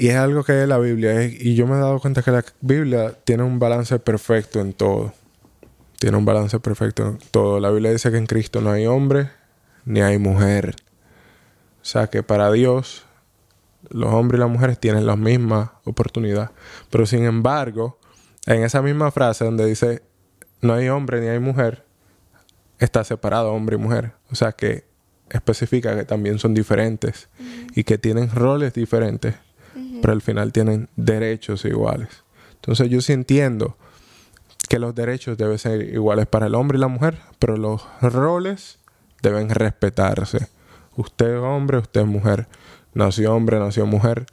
Y 0.00 0.08
es 0.08 0.16
algo 0.16 0.44
que 0.44 0.62
es 0.62 0.66
la 0.66 0.78
Biblia. 0.78 1.26
y 1.26 1.54
yo 1.54 1.66
me 1.66 1.76
he 1.76 1.78
dado 1.78 2.00
cuenta 2.00 2.22
que 2.22 2.30
la 2.30 2.42
Biblia 2.62 3.12
tiene 3.24 3.42
un 3.42 3.58
balance 3.58 3.98
perfecto 3.98 4.58
en 4.58 4.72
todo. 4.72 5.12
tiene 5.98 6.16
un 6.16 6.24
balance 6.24 6.58
perfecto 6.58 7.06
en 7.06 7.18
todo. 7.30 7.60
La 7.60 7.68
Biblia 7.68 7.92
dice 7.92 8.10
que 8.10 8.16
en 8.16 8.24
Cristo 8.24 8.62
no 8.62 8.70
hay 8.70 8.86
hombre 8.86 9.28
ni 9.84 10.00
hay 10.00 10.16
mujer. 10.16 10.74
O 11.82 11.84
sea 11.84 12.06
que 12.06 12.22
para 12.22 12.50
Dios 12.50 13.04
los 13.90 14.10
hombres 14.14 14.38
y 14.38 14.40
las 14.40 14.48
mujeres 14.48 14.80
tienen 14.80 15.04
la 15.04 15.16
misma 15.16 15.74
oportunidad. 15.84 16.52
Pero 16.88 17.04
sin 17.04 17.24
embargo, 17.24 17.98
en 18.46 18.62
esa 18.62 18.80
misma 18.80 19.10
frase 19.10 19.44
donde 19.44 19.66
dice 19.66 20.02
no 20.62 20.72
hay 20.72 20.88
hombre 20.88 21.20
ni 21.20 21.26
hay 21.26 21.40
mujer, 21.40 21.84
está 22.78 23.04
separado 23.04 23.52
hombre 23.52 23.76
y 23.76 23.78
mujer. 23.78 24.12
O 24.30 24.34
sea 24.34 24.52
que 24.52 24.86
especifica 25.28 25.94
que 25.94 26.04
también 26.04 26.38
son 26.38 26.54
diferentes 26.54 27.28
y 27.74 27.84
que 27.84 27.98
tienen 27.98 28.30
roles 28.30 28.72
diferentes, 28.72 29.34
pero 30.00 30.12
al 30.12 30.22
final 30.22 30.52
tienen 30.52 30.88
derechos 30.96 31.64
iguales. 31.64 32.08
Entonces 32.54 32.88
yo 32.88 33.00
sí 33.00 33.12
entiendo 33.12 33.76
que 34.68 34.78
los 34.78 34.94
derechos 34.94 35.36
deben 35.36 35.58
ser 35.58 35.82
iguales 35.82 36.26
para 36.26 36.46
el 36.46 36.54
hombre 36.54 36.78
y 36.78 36.80
la 36.80 36.88
mujer, 36.88 37.18
pero 37.38 37.56
los 37.56 37.82
roles 38.00 38.78
deben 39.22 39.50
respetarse. 39.50 40.48
Usted 40.96 41.36
es 41.36 41.40
hombre, 41.40 41.78
usted 41.78 42.02
es 42.02 42.06
mujer. 42.06 42.46
Nació 42.94 43.34
hombre, 43.34 43.58
nació 43.58 43.86
mujer. 43.86 44.26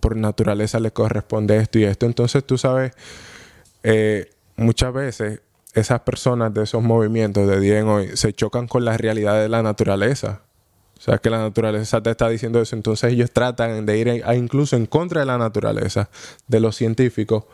Por 0.00 0.16
naturaleza 0.16 0.80
le 0.80 0.90
corresponde 0.90 1.56
esto 1.56 1.78
y 1.78 1.84
esto. 1.84 2.06
Entonces 2.06 2.44
tú 2.44 2.58
sabes, 2.58 2.92
eh, 3.82 4.30
muchas 4.56 4.92
veces 4.92 5.40
esas 5.74 6.00
personas 6.00 6.52
de 6.54 6.64
esos 6.64 6.82
movimientos 6.82 7.48
de 7.48 7.60
día 7.60 7.78
en 7.78 7.88
hoy 7.88 8.16
se 8.16 8.32
chocan 8.32 8.66
con 8.66 8.84
la 8.84 8.96
realidad 8.96 9.40
de 9.40 9.48
la 9.48 9.62
naturaleza. 9.62 10.42
O 10.98 11.00
sea, 11.00 11.18
que 11.18 11.30
la 11.30 11.38
naturaleza 11.38 12.02
te 12.02 12.10
está 12.10 12.28
diciendo 12.28 12.60
eso. 12.60 12.74
Entonces 12.74 13.12
ellos 13.12 13.30
tratan 13.30 13.86
de 13.86 13.98
ir 13.98 14.24
incluso 14.36 14.76
en 14.76 14.86
contra 14.86 15.20
de 15.20 15.26
la 15.26 15.38
naturaleza, 15.38 16.10
de 16.48 16.60
los 16.60 16.76
científicos, 16.76 17.44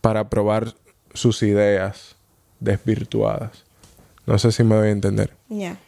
para 0.00 0.28
probar 0.28 0.74
sus 1.14 1.42
ideas 1.42 2.16
desvirtuadas. 2.60 3.64
No 4.26 4.38
sé 4.38 4.52
si 4.52 4.64
me 4.64 4.76
voy 4.76 4.88
a 4.88 4.90
entender. 4.90 5.32
Ya, 5.48 5.78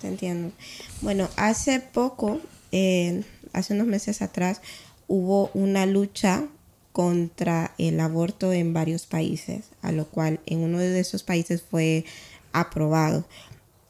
te 0.00 0.08
entiendo. 0.08 0.52
Bueno, 1.00 1.28
hace 1.36 1.80
poco, 1.80 2.40
eh, 2.72 3.22
hace 3.52 3.74
unos 3.74 3.86
meses 3.86 4.20
atrás, 4.20 4.60
hubo 5.06 5.50
una 5.54 5.86
lucha 5.86 6.44
contra 6.92 7.72
el 7.78 8.00
aborto 8.00 8.52
en 8.52 8.72
varios 8.74 9.06
países, 9.06 9.70
a 9.82 9.92
lo 9.92 10.06
cual 10.06 10.40
en 10.46 10.58
uno 10.58 10.78
de 10.78 10.98
esos 10.98 11.22
países 11.22 11.62
fue 11.62 12.04
aprobado. 12.52 13.24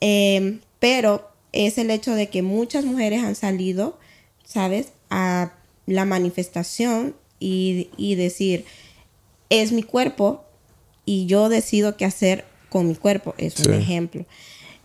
Em, 0.01 0.61
pero 0.79 1.31
es 1.53 1.79
el 1.79 1.91
hecho 1.91 2.15
de 2.15 2.29
que 2.29 2.43
muchas 2.43 2.85
mujeres 2.85 3.23
han 3.23 3.35
salido, 3.35 3.99
¿sabes?, 4.45 4.89
a 5.11 5.53
la 5.87 6.05
manifestación 6.05 7.15
y, 7.41 8.15
decir, 8.17 8.65
es 9.49 9.73
mi 9.73 9.83
cuerpo 9.83 10.45
y 11.07 11.27
yo 11.27 11.49
decido 11.49 11.97
qué 11.97 12.05
hacer 12.05 12.45
con 12.69 12.89
mi 12.89 12.95
cuerpo. 12.95 13.35
Es 13.39 13.59
un 13.61 13.73
ejemplo. 13.73 14.27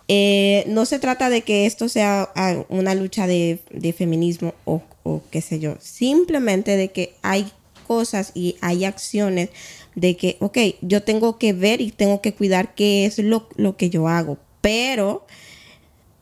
Eh, 0.07 0.63
no 0.67 0.85
se 0.85 0.99
trata 0.99 1.29
de 1.29 1.41
que 1.41 1.65
esto 1.65 1.89
sea 1.89 2.29
ah, 2.35 2.63
una 2.69 2.95
lucha 2.95 3.27
de, 3.27 3.59
feminismo 3.97 4.53
o, 4.63 4.81
o, 5.03 5.21
qué 5.29 5.41
sé 5.41 5.59
yo. 5.59 5.75
Simplemente 5.81 6.77
de 6.77 6.91
que 6.91 7.13
hay 7.21 7.51
cosas 7.87 8.31
y 8.33 8.55
hay 8.61 8.85
acciones 8.85 9.49
de 9.95 10.17
que, 10.17 10.37
ok, 10.39 10.57
yo 10.81 11.03
tengo 11.03 11.37
que 11.37 11.53
ver 11.53 11.81
y 11.81 11.91
tengo 11.91 12.21
que 12.21 12.33
cuidar 12.33 12.75
qué 12.75 13.05
es 13.05 13.19
lo, 13.19 13.47
que 13.77 13.89
yo 13.89 14.07
hago, 14.07 14.37
pero 14.61 15.25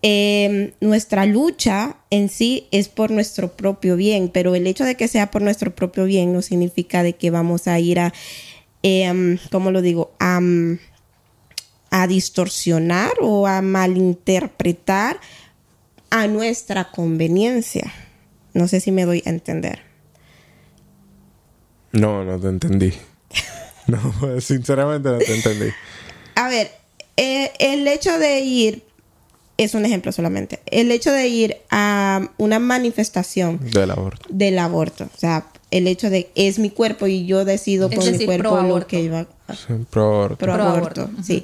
em, 0.02 0.72
nuestra 0.82 1.26
lucha 1.26 1.98
en 2.10 2.30
sí 2.30 2.68
es 2.72 2.90
por 2.90 3.12
nuestro 3.12 3.56
propio 3.56 3.96
bien, 3.96 4.30
pero 4.30 4.56
el 4.56 4.68
hecho 4.68 4.84
de 4.86 4.96
que 4.96 5.08
sea 5.08 5.32
por 5.32 5.42
nuestro 5.42 5.76
propio 5.76 6.06
bien 6.06 6.34
no 6.34 6.42
significa 6.42 7.04
de 7.04 7.14
que 7.14 7.32
vamos 7.32 7.68
a 7.68 7.80
ir 7.80 8.00
a, 8.00 8.14
eh, 8.84 9.38
¿cómo 9.52 9.72
lo 9.72 9.82
digo? 9.82 10.12
A, 10.20 10.40
a 11.92 12.08
distorsionar 12.08 13.12
o 13.22 13.48
a 13.48 13.62
malinterpretar 13.62 15.20
a 16.10 16.28
nuestra 16.28 16.92
conveniencia. 16.92 17.92
No 18.54 18.68
sé 18.68 18.80
si 18.80 18.92
me 18.92 19.06
doy 19.06 19.24
a 19.26 19.30
entender. 19.30 19.82
No, 21.92 22.24
no 22.24 22.40
te 22.40 22.48
entendí. 22.48 22.94
No, 23.88 24.40
sinceramente 24.40 25.10
no 25.10 25.18
te 25.18 25.36
entendí. 25.36 25.70
A 26.36 26.48
ver, 26.48 26.72
eh, 27.18 27.52
el 27.60 27.86
hecho 27.88 28.18
de 28.20 28.40
ir, 28.40 28.84
es 29.58 29.74
un 29.76 29.86
ejemplo 29.86 30.12
solamente, 30.12 30.60
el 30.66 30.92
hecho 30.92 31.12
de 31.12 31.28
ir 31.28 31.58
a 31.70 32.30
una 32.38 32.60
manifestación 32.60 33.60
del 33.72 33.92
aborto. 33.92 34.26
Del 34.30 34.58
aborto. 34.60 35.06
O 35.06 35.20
sea, 35.20 35.48
el 35.72 35.88
hecho 35.88 36.10
de 36.10 36.30
es 36.36 36.60
mi 36.60 36.70
cuerpo 36.70 37.08
y 37.08 37.26
yo 37.26 37.46
decido 37.46 37.90
con 37.90 38.12
mi 38.12 38.26
cuerpo 38.26 38.62
lo 38.62 38.88
que 38.88 39.02
iba 39.02 39.28
a... 39.48 39.56
Sí, 39.56 39.74
pro 39.90 40.06
aborto. 40.06 40.38
Pro 40.38 40.54
aborto, 40.54 41.10
sí. 41.24 41.44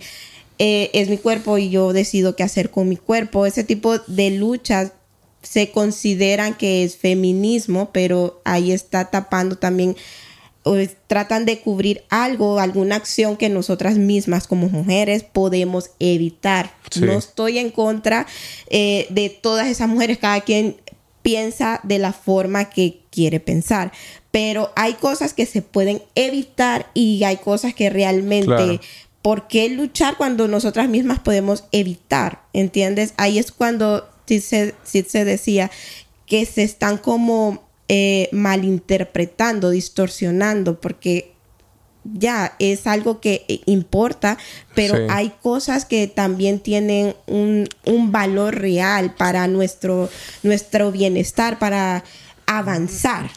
Eh, 0.60 0.90
es 0.94 1.08
mi 1.10 1.18
cuerpo 1.18 1.58
y 1.58 1.70
yo 1.70 1.94
decido 1.94 2.36
qué 2.36 2.44
hacer 2.44 2.72
con 2.72 2.90
mi 2.90 2.98
cuerpo. 2.98 3.46
Ese 3.46 3.64
tipo 3.64 4.00
de 4.00 4.32
luchas 4.32 4.92
se 5.44 5.72
consideran 5.72 6.56
que 6.56 6.84
es 6.84 6.98
feminismo, 6.98 7.92
pero 7.94 8.42
ahí 8.44 8.72
está 8.72 9.06
tapando 9.06 9.58
también 9.58 9.96
tratan 11.08 11.46
de 11.46 11.60
cubrir 11.60 12.04
algo, 12.10 12.60
alguna 12.60 12.96
acción 12.96 13.38
que 13.38 13.50
nosotras 13.50 13.98
mismas 13.98 14.48
como 14.48 14.70
mujeres 14.70 15.24
podemos 15.24 15.92
evitar. 16.00 16.76
No 17.00 17.14
estoy 17.14 17.58
en 17.60 17.72
contra 17.72 18.26
eh, 18.70 19.08
de 19.10 19.30
todas 19.30 19.68
esas 19.68 19.88
mujeres, 19.88 20.18
cada 20.18 20.42
quien 20.42 20.78
piensa 21.22 21.82
de 21.84 22.00
la 22.00 22.14
forma 22.14 22.70
que 22.70 23.02
quiere 23.10 23.40
pensar, 23.40 23.92
pero 24.32 24.72
hay 24.76 24.94
cosas 24.94 25.34
que 25.34 25.46
se 25.46 25.62
pueden 25.62 26.02
evitar 26.16 26.90
y 26.94 27.24
hay 27.24 27.38
cosas 27.38 27.74
que 27.74 27.90
realmente... 27.90 28.80
¿Por 29.24 29.50
qué 29.50 29.68
luchar 29.68 30.16
cuando 30.16 30.48
nosotras 30.48 30.88
mismas 30.88 31.20
podemos 31.20 31.66
evitar? 31.74 32.44
¿Entiendes? 32.54 33.14
Ahí 33.18 33.40
es 33.40 33.52
cuando 33.52 34.08
sí 34.26 34.40
se 34.40 35.26
decía 35.26 35.70
que 36.28 36.46
se 36.46 36.64
están 36.64 36.98
como 36.98 37.67
eh, 37.90 38.30
malinterpretando, 38.32 39.70
distorsionando, 39.70 40.80
porque 40.80 41.34
ya 42.14 42.56
es 42.60 42.88
algo 42.88 43.20
que 43.20 43.62
importa, 43.66 44.38
pero 44.76 44.96
hay 45.10 45.34
cosas 45.42 45.86
que 45.86 46.08
también 46.08 46.60
tienen 46.60 47.16
un, 47.28 47.68
valor 48.12 48.56
real 48.56 49.14
para 49.16 49.48
nuestro, 49.48 50.10
nuestro 50.44 50.92
bienestar, 50.92 51.60
para 51.60 52.04
avanzar 52.46 53.30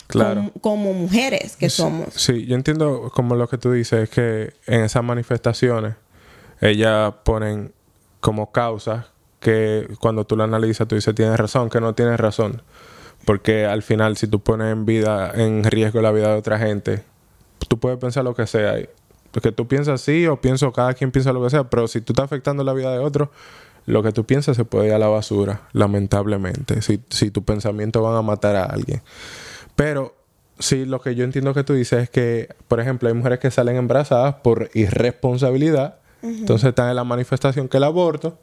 como, 0.61 0.93
mujeres 0.95 1.57
que 1.57 1.69
somos. 1.69 2.15
Sí, 2.15 2.47
yo 2.47 2.55
entiendo 2.55 3.11
como 3.13 3.35
lo 3.35 3.49
que 3.49 3.59
tú 3.59 3.73
dices, 3.73 4.05
es 4.05 4.11
que 4.11 4.53
en 4.67 4.85
esas 4.85 5.03
manifestaciones 5.03 5.97
ellas 6.61 7.15
ponen 7.25 7.73
como 8.21 8.53
causas 8.53 9.07
que 9.41 9.89
cuando 9.99 10.25
tú 10.27 10.37
lo 10.37 10.45
analizas 10.45 10.87
tú 10.87 10.95
dices 10.95 11.15
tienes 11.15 11.39
razón, 11.39 11.71
que 11.71 11.81
no 11.81 11.95
tienes 11.95 12.21
razón. 12.21 12.63
Porque 13.25 13.67
al 13.67 13.83
final, 13.83 14.17
si 14.17 14.27
tú 14.27 14.41
pones 14.41 14.73
en 14.73 14.87
vida, 14.87 15.33
en 15.35 15.65
riesgo 15.65 16.01
la 16.01 16.11
vida 16.11 16.29
de 16.29 16.39
otra 16.39 16.59
gente, 16.59 17.03
tú 17.69 17.79
puedes 17.79 17.99
pensar 17.99 18.25
lo 18.25 18.35
que 18.35 18.47
sea. 18.47 18.77
Porque 19.31 19.53
tú 19.53 19.69
piensas 19.69 20.01
así 20.01 20.27
o 20.27 20.41
pienso, 20.41 20.73
cada 20.73 20.95
quien 20.95 21.11
piensa 21.11 21.33
lo 21.33 21.43
que 21.43 21.51
sea, 21.51 21.65
pero 21.65 21.87
si 21.87 22.01
tú 22.01 22.13
estás 22.13 22.25
afectando 22.25 22.65
la 22.65 22.73
vida 22.73 22.93
de 22.93 22.99
otro, 22.99 23.31
lo 23.87 24.03
que 24.03 24.13
tú 24.13 24.25
piensas 24.25 24.57
se 24.57 24.65
puede 24.65 24.89
ir 24.89 24.93
a 24.93 24.99
la 24.99 25.09
basura, 25.09 25.63
lamentablemente, 25.73 26.83
si, 26.83 27.01
si 27.11 27.31
tu 27.31 27.45
pensamiento 27.45 28.03
van 28.03 28.17
a 28.17 28.23
matar 28.23 28.57
a 28.57 28.65
alguien. 28.65 29.03
Pero 29.77 30.15
sí, 30.59 30.85
lo 30.85 31.01
que 31.01 31.15
yo 31.15 31.25
entiendo 31.25 31.55
que 31.55 31.65
tú 31.65 31.75
dices 31.75 32.05
es 32.05 32.11
que, 32.11 32.49
por 32.69 32.81
ejemplo, 32.81 33.09
hay 33.09 33.15
mujeres 33.15 33.39
que 33.39 33.51
salen 33.51 33.77
embarazadas 33.77 34.37
por 34.37 34.71
irresponsabilidad, 34.75 35.97
entonces 36.23 36.69
están 36.69 36.91
en 36.91 36.97
la 36.97 37.05
manifestación 37.05 37.69
que 37.69 37.79
el 37.79 37.85
aborto, 37.85 38.39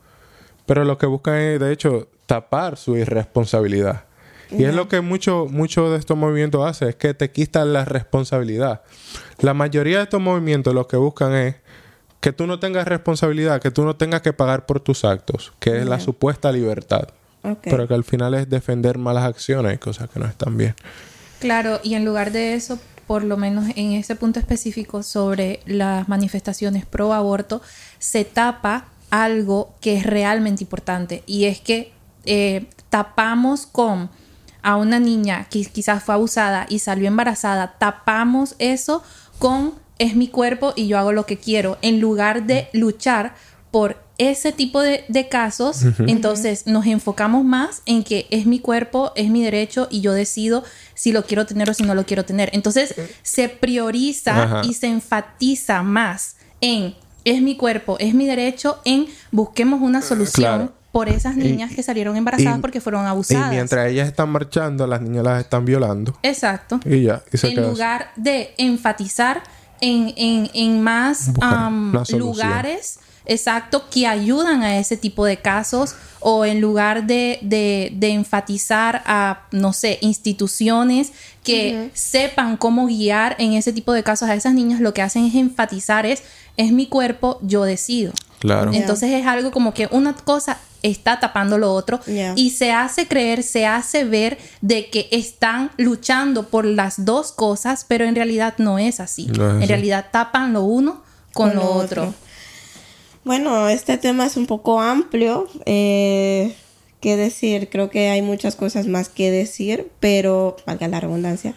pero 0.66 0.84
lo 0.84 0.98
que 0.98 1.06
buscan 1.06 1.36
es, 1.36 1.60
de 1.60 1.72
hecho, 1.72 2.08
tapar 2.26 2.78
su 2.78 2.98
irresponsabilidad. 2.98 4.06
Y 4.52 4.64
es 4.64 4.74
lo 4.74 4.88
que 4.88 5.02
mucho, 5.02 5.48
mucho 5.50 5.90
de 5.90 5.98
estos 5.98 6.18
movimientos 6.18 6.66
hace, 6.66 6.90
es 6.90 6.96
que 6.96 7.14
te 7.14 7.32
quitan 7.32 7.74
la 7.74 7.86
responsabilidad. 7.86 8.82
La 9.40 9.54
mayoría 9.54 9.98
de 9.98 10.04
estos 10.04 10.22
movimientos 10.22 10.74
lo 10.74 10.88
que 10.88 10.98
buscan 10.98 11.34
es 11.34 11.56
que 12.20 12.34
tú 12.34 12.48
no 12.48 12.60
tengas 12.60 12.88
responsabilidad, 12.88 13.62
que 13.62 13.72
tú 13.72 13.84
no 13.86 13.96
tengas 13.96 14.22
que 14.22 14.34
pagar 14.34 14.66
por 14.66 14.80
tus 14.80 15.06
actos, 15.06 15.54
que 15.60 15.80
es 15.80 15.86
la 15.86 16.00
supuesta 16.00 16.52
libertad. 16.52 17.10
Pero 17.62 17.88
que 17.88 17.94
al 17.94 18.04
final 18.04 18.34
es 18.34 18.50
defender 18.50 18.98
malas 18.98 19.24
acciones 19.24 19.76
y 19.76 19.78
cosas 19.78 20.10
que 20.10 20.20
no 20.20 20.26
están 20.26 20.58
bien. 20.58 20.76
Claro, 21.40 21.80
y 21.84 21.94
en 21.94 22.04
lugar 22.04 22.32
de 22.32 22.56
eso, 22.56 22.80
por 23.06 23.24
lo 23.24 23.38
menos 23.38 23.66
en 23.76 23.94
ese 23.94 24.16
punto 24.16 24.40
específico 24.40 25.04
sobre 25.04 25.62
las 25.66 26.10
manifestaciones 26.10 26.86
pro 26.86 27.14
aborto, 27.14 27.62
se 28.00 28.26
tapa 28.26 28.88
algo 29.10 29.74
que 29.80 29.96
es 29.98 30.06
realmente 30.06 30.64
importante 30.64 31.24
y 31.26 31.46
es 31.46 31.62
que 31.62 31.94
eh, 32.26 32.66
tapamos 32.90 33.66
con 33.66 34.10
a 34.68 34.76
una 34.76 35.00
niña 35.00 35.48
que 35.50 35.64
quizás 35.64 36.04
fue 36.04 36.14
abusada 36.14 36.66
y 36.68 36.80
salió 36.80 37.08
embarazada, 37.08 37.76
tapamos 37.80 38.56
eso 38.60 39.02
con 39.40 39.76
es 39.98 40.18
mi 40.18 40.28
cuerpo 40.28 40.74
y 40.76 40.90
yo 40.90 40.98
hago 40.98 41.14
lo 41.14 41.26
que 41.26 41.38
quiero, 41.38 41.78
en 41.82 42.02
lugar 42.02 42.48
de 42.48 42.68
luchar 42.74 43.34
por 43.72 44.04
ese 44.18 44.52
tipo 44.52 44.82
de, 44.82 45.06
casos, 45.32 45.84
entonces 46.00 46.68
nos 46.68 46.86
enfocamos 46.86 47.46
más 47.46 47.82
en 47.86 48.04
que 48.04 48.28
es 48.30 48.46
mi 48.46 48.60
cuerpo, 48.60 49.14
es 49.16 49.30
mi 49.30 49.42
derecho 49.42 49.88
y 49.90 50.02
yo 50.02 50.12
decido 50.12 50.66
si 50.96 51.14
lo 51.14 51.24
quiero 51.24 51.46
tener 51.46 51.70
o 51.70 51.74
si 51.74 51.84
no 51.84 51.96
lo 51.96 52.06
quiero 52.06 52.26
tener. 52.26 52.50
Entonces 52.52 52.94
se 53.22 53.48
prioriza 53.48 54.64
y 54.66 54.74
se 54.74 54.88
enfatiza 54.88 55.82
más 55.82 56.36
en 56.60 56.94
es 57.24 57.42
mi 57.42 57.56
cuerpo, 57.56 57.96
es 58.00 58.14
mi 58.14 58.26
derecho 58.26 58.82
en 58.84 59.08
busquemos 59.32 59.82
una 59.82 60.02
solución 60.02 60.58
Claro. 60.58 60.74
Por 60.98 61.10
esas 61.10 61.36
niñas 61.36 61.72
Y- 61.72 61.76
que 61.76 61.84
salieron 61.84 62.18
embarazadas 62.18 62.58
y- 62.58 62.62
porque 62.62 62.82
fueron 62.82 63.04
Y 63.06 63.08
abusadas. 63.08 63.52
mientras 63.52 63.88
ellas 63.88 64.08
están 64.08 64.30
marchando, 64.30 64.88
las 64.88 65.00
niñas 65.02 65.24
las 65.24 65.42
están 65.42 65.64
violando. 65.64 66.18
Exacto. 66.24 66.80
Y 66.86 67.04
ya, 67.04 67.22
y 67.32 67.38
se 67.38 67.48
en 67.50 67.54
queda 67.54 67.62
así. 67.66 67.72
lugar 67.72 68.12
de 68.16 68.54
enfatizar 68.58 69.44
en, 69.80 70.12
en- 70.18 70.50
en 70.56 70.82
más 70.82 71.32
lugares, 72.14 73.00
exacto, 73.26 73.84
que 73.92 74.08
ayudan 74.08 74.64
a 74.64 74.78
ese 74.80 74.98
tipo 74.98 75.26
de 75.26 75.38
casos, 75.38 75.96
o 76.20 76.46
en 76.46 76.62
lugar 76.62 77.06
de, 77.06 77.38
de- 77.44 77.92
de 77.94 78.10
enfatizar 78.10 79.04
a, 79.06 79.44
no 79.52 79.74
sé, 79.74 80.00
instituciones 80.02 81.12
que 81.44 81.92
sepan 81.94 82.58
cómo 82.58 82.88
guiar 82.88 83.36
en 83.40 83.54
ese 83.54 83.72
tipo 83.72 83.94
de 83.94 84.02
casos 84.04 84.30
a 84.30 84.34
esas 84.36 84.54
niñas, 84.54 84.80
lo 84.82 84.94
que 84.94 85.02
hacen 85.02 85.26
es 85.26 85.36
enfatizar 85.36 86.06
es, 86.06 86.24
es 86.58 86.72
mi 86.72 86.88
cuerpo, 86.88 87.38
yo 87.44 87.64
decido. 87.66 88.14
Claro. 88.40 88.72
Entonces 88.74 89.12
es 89.12 89.26
algo 89.26 89.52
como 89.52 89.74
que 89.74 89.88
una 89.92 90.14
cosa 90.14 90.58
está 90.84 91.20
tapando 91.20 91.58
lo 91.58 91.74
otro 91.74 92.00
y 92.36 92.52
se 92.52 92.72
hace 92.72 93.08
creer, 93.08 93.44
se 93.44 93.66
hace 93.66 94.04
ver 94.04 94.38
de 94.62 94.90
que 94.90 95.08
están 95.12 95.72
luchando 95.78 96.50
por 96.50 96.66
las 96.66 97.06
dos 97.06 97.32
cosas, 97.32 97.86
pero 97.88 98.06
en 98.06 98.16
realidad 98.16 98.56
no 98.58 98.80
es 98.80 99.00
así. 99.00 99.28
No 99.28 99.48
es 99.50 99.56
en 99.56 99.58
así. 99.58 99.66
realidad 99.68 100.08
tapan 100.12 100.54
lo 100.54 100.64
uno 100.64 101.04
con, 101.34 101.50
Con 101.50 101.56
lo 101.58 101.64
lo 101.64 101.72
otro. 101.72 102.04
otro. 102.04 102.14
Bueno, 103.24 103.68
este 103.70 103.98
tema 103.98 104.26
es 104.26 104.38
un 104.38 104.46
poco 104.46 104.80
amplio. 104.80 105.48
Eh, 105.66 106.56
¿Qué 107.02 107.16
decir? 107.18 107.70
Creo 107.70 107.90
que 107.90 108.10
hay 108.10 108.22
muchas 108.22 108.56
cosas 108.56 108.88
más 108.88 109.10
que 109.10 109.30
decir, 109.32 109.92
pero, 110.00 110.56
valga 110.66 110.88
la 110.88 111.00
redundancia, 111.00 111.54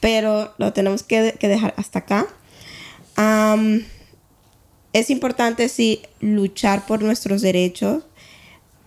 pero 0.00 0.52
lo 0.58 0.72
tenemos 0.72 1.02
que, 1.02 1.36
que 1.38 1.46
dejar 1.48 1.74
hasta 1.76 2.00
acá. 2.00 2.26
Es 4.92 5.10
importante, 5.10 5.68
sí, 5.68 6.02
luchar 6.20 6.84
por 6.86 7.02
nuestros 7.02 7.42
derechos, 7.42 8.02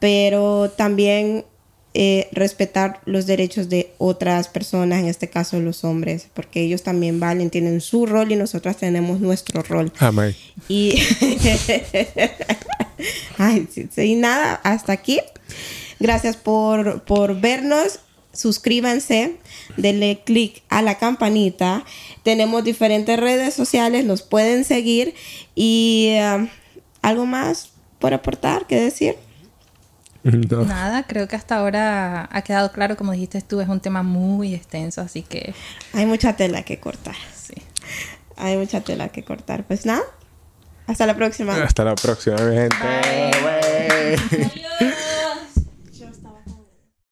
pero 0.04 0.70
también 0.70 1.46
eh, 1.94 2.28
respetar 2.34 3.00
los 3.06 3.26
derechos 3.26 3.70
de 3.70 3.94
otras 4.00 4.50
personas, 4.50 5.00
en 5.00 5.08
este 5.08 5.30
caso 5.30 5.62
los 5.62 5.86
hombres, 5.86 6.28
porque 6.34 6.60
ellos 6.60 6.84
también 6.84 7.22
valen, 7.22 7.50
tienen 7.50 7.80
su 7.80 8.06
rol 8.06 8.30
y 8.34 8.36
nosotras 8.36 8.76
tenemos 8.76 9.22
nuestro 9.22 9.64
rol. 9.64 9.94
Amén. 10.00 10.36
Y. 10.68 10.92
Ay, 13.38 13.66
sí, 13.72 13.88
sí, 13.96 14.16
nada, 14.16 14.56
hasta 14.66 14.92
aquí. 14.92 15.22
Gracias 16.02 16.36
por, 16.36 17.06
por 17.06 17.40
vernos. 17.40 18.02
Suscríbanse, 18.34 19.38
denle 19.78 20.20
click 20.26 20.64
a 20.68 20.82
la 20.82 20.98
campanita. 20.98 21.86
Tenemos 22.24 22.66
diferentes 22.66 23.18
redes 23.18 23.54
sociales, 23.54 24.04
nos 24.04 24.22
pueden 24.22 24.66
seguir. 24.66 25.14
Y 25.56 26.14
um, 26.36 26.50
algo 27.02 27.26
más 27.26 27.70
por 28.00 28.14
aportar, 28.14 28.68
¿qué 28.68 28.82
decir? 28.82 29.16
No. 30.50 30.64
Nada, 30.64 31.04
creo 31.04 31.28
que 31.28 31.36
hasta 31.36 31.58
ahora 31.58 32.30
ha 32.32 32.42
quedado 32.44 32.72
claro, 32.72 32.96
como 32.96 33.12
dijiste 33.12 33.42
tú, 33.42 33.60
es 33.60 33.68
un 33.68 33.82
tema 33.82 34.04
muy 34.04 34.56
extenso, 34.56 35.02
así 35.02 35.22
que 35.22 35.54
Hay 35.94 36.06
mucha 36.06 36.36
tela 36.36 36.64
que 36.64 36.80
cortar. 36.80 37.16
sí. 37.36 37.56
Hay 38.38 38.58
mucha 38.58 38.82
tela 38.82 39.10
que 39.10 39.24
cortar. 39.24 39.64
Pues 39.66 39.86
nada, 39.86 40.02
hasta 40.88 41.06
la 41.06 41.16
próxima. 41.16 41.62
Hasta 41.62 41.84
la 41.84 41.96
próxima, 41.96 42.38
mi 42.38 42.56
gente. 42.56 42.76
Bye. 42.78 44.18
Güey. 44.80 44.94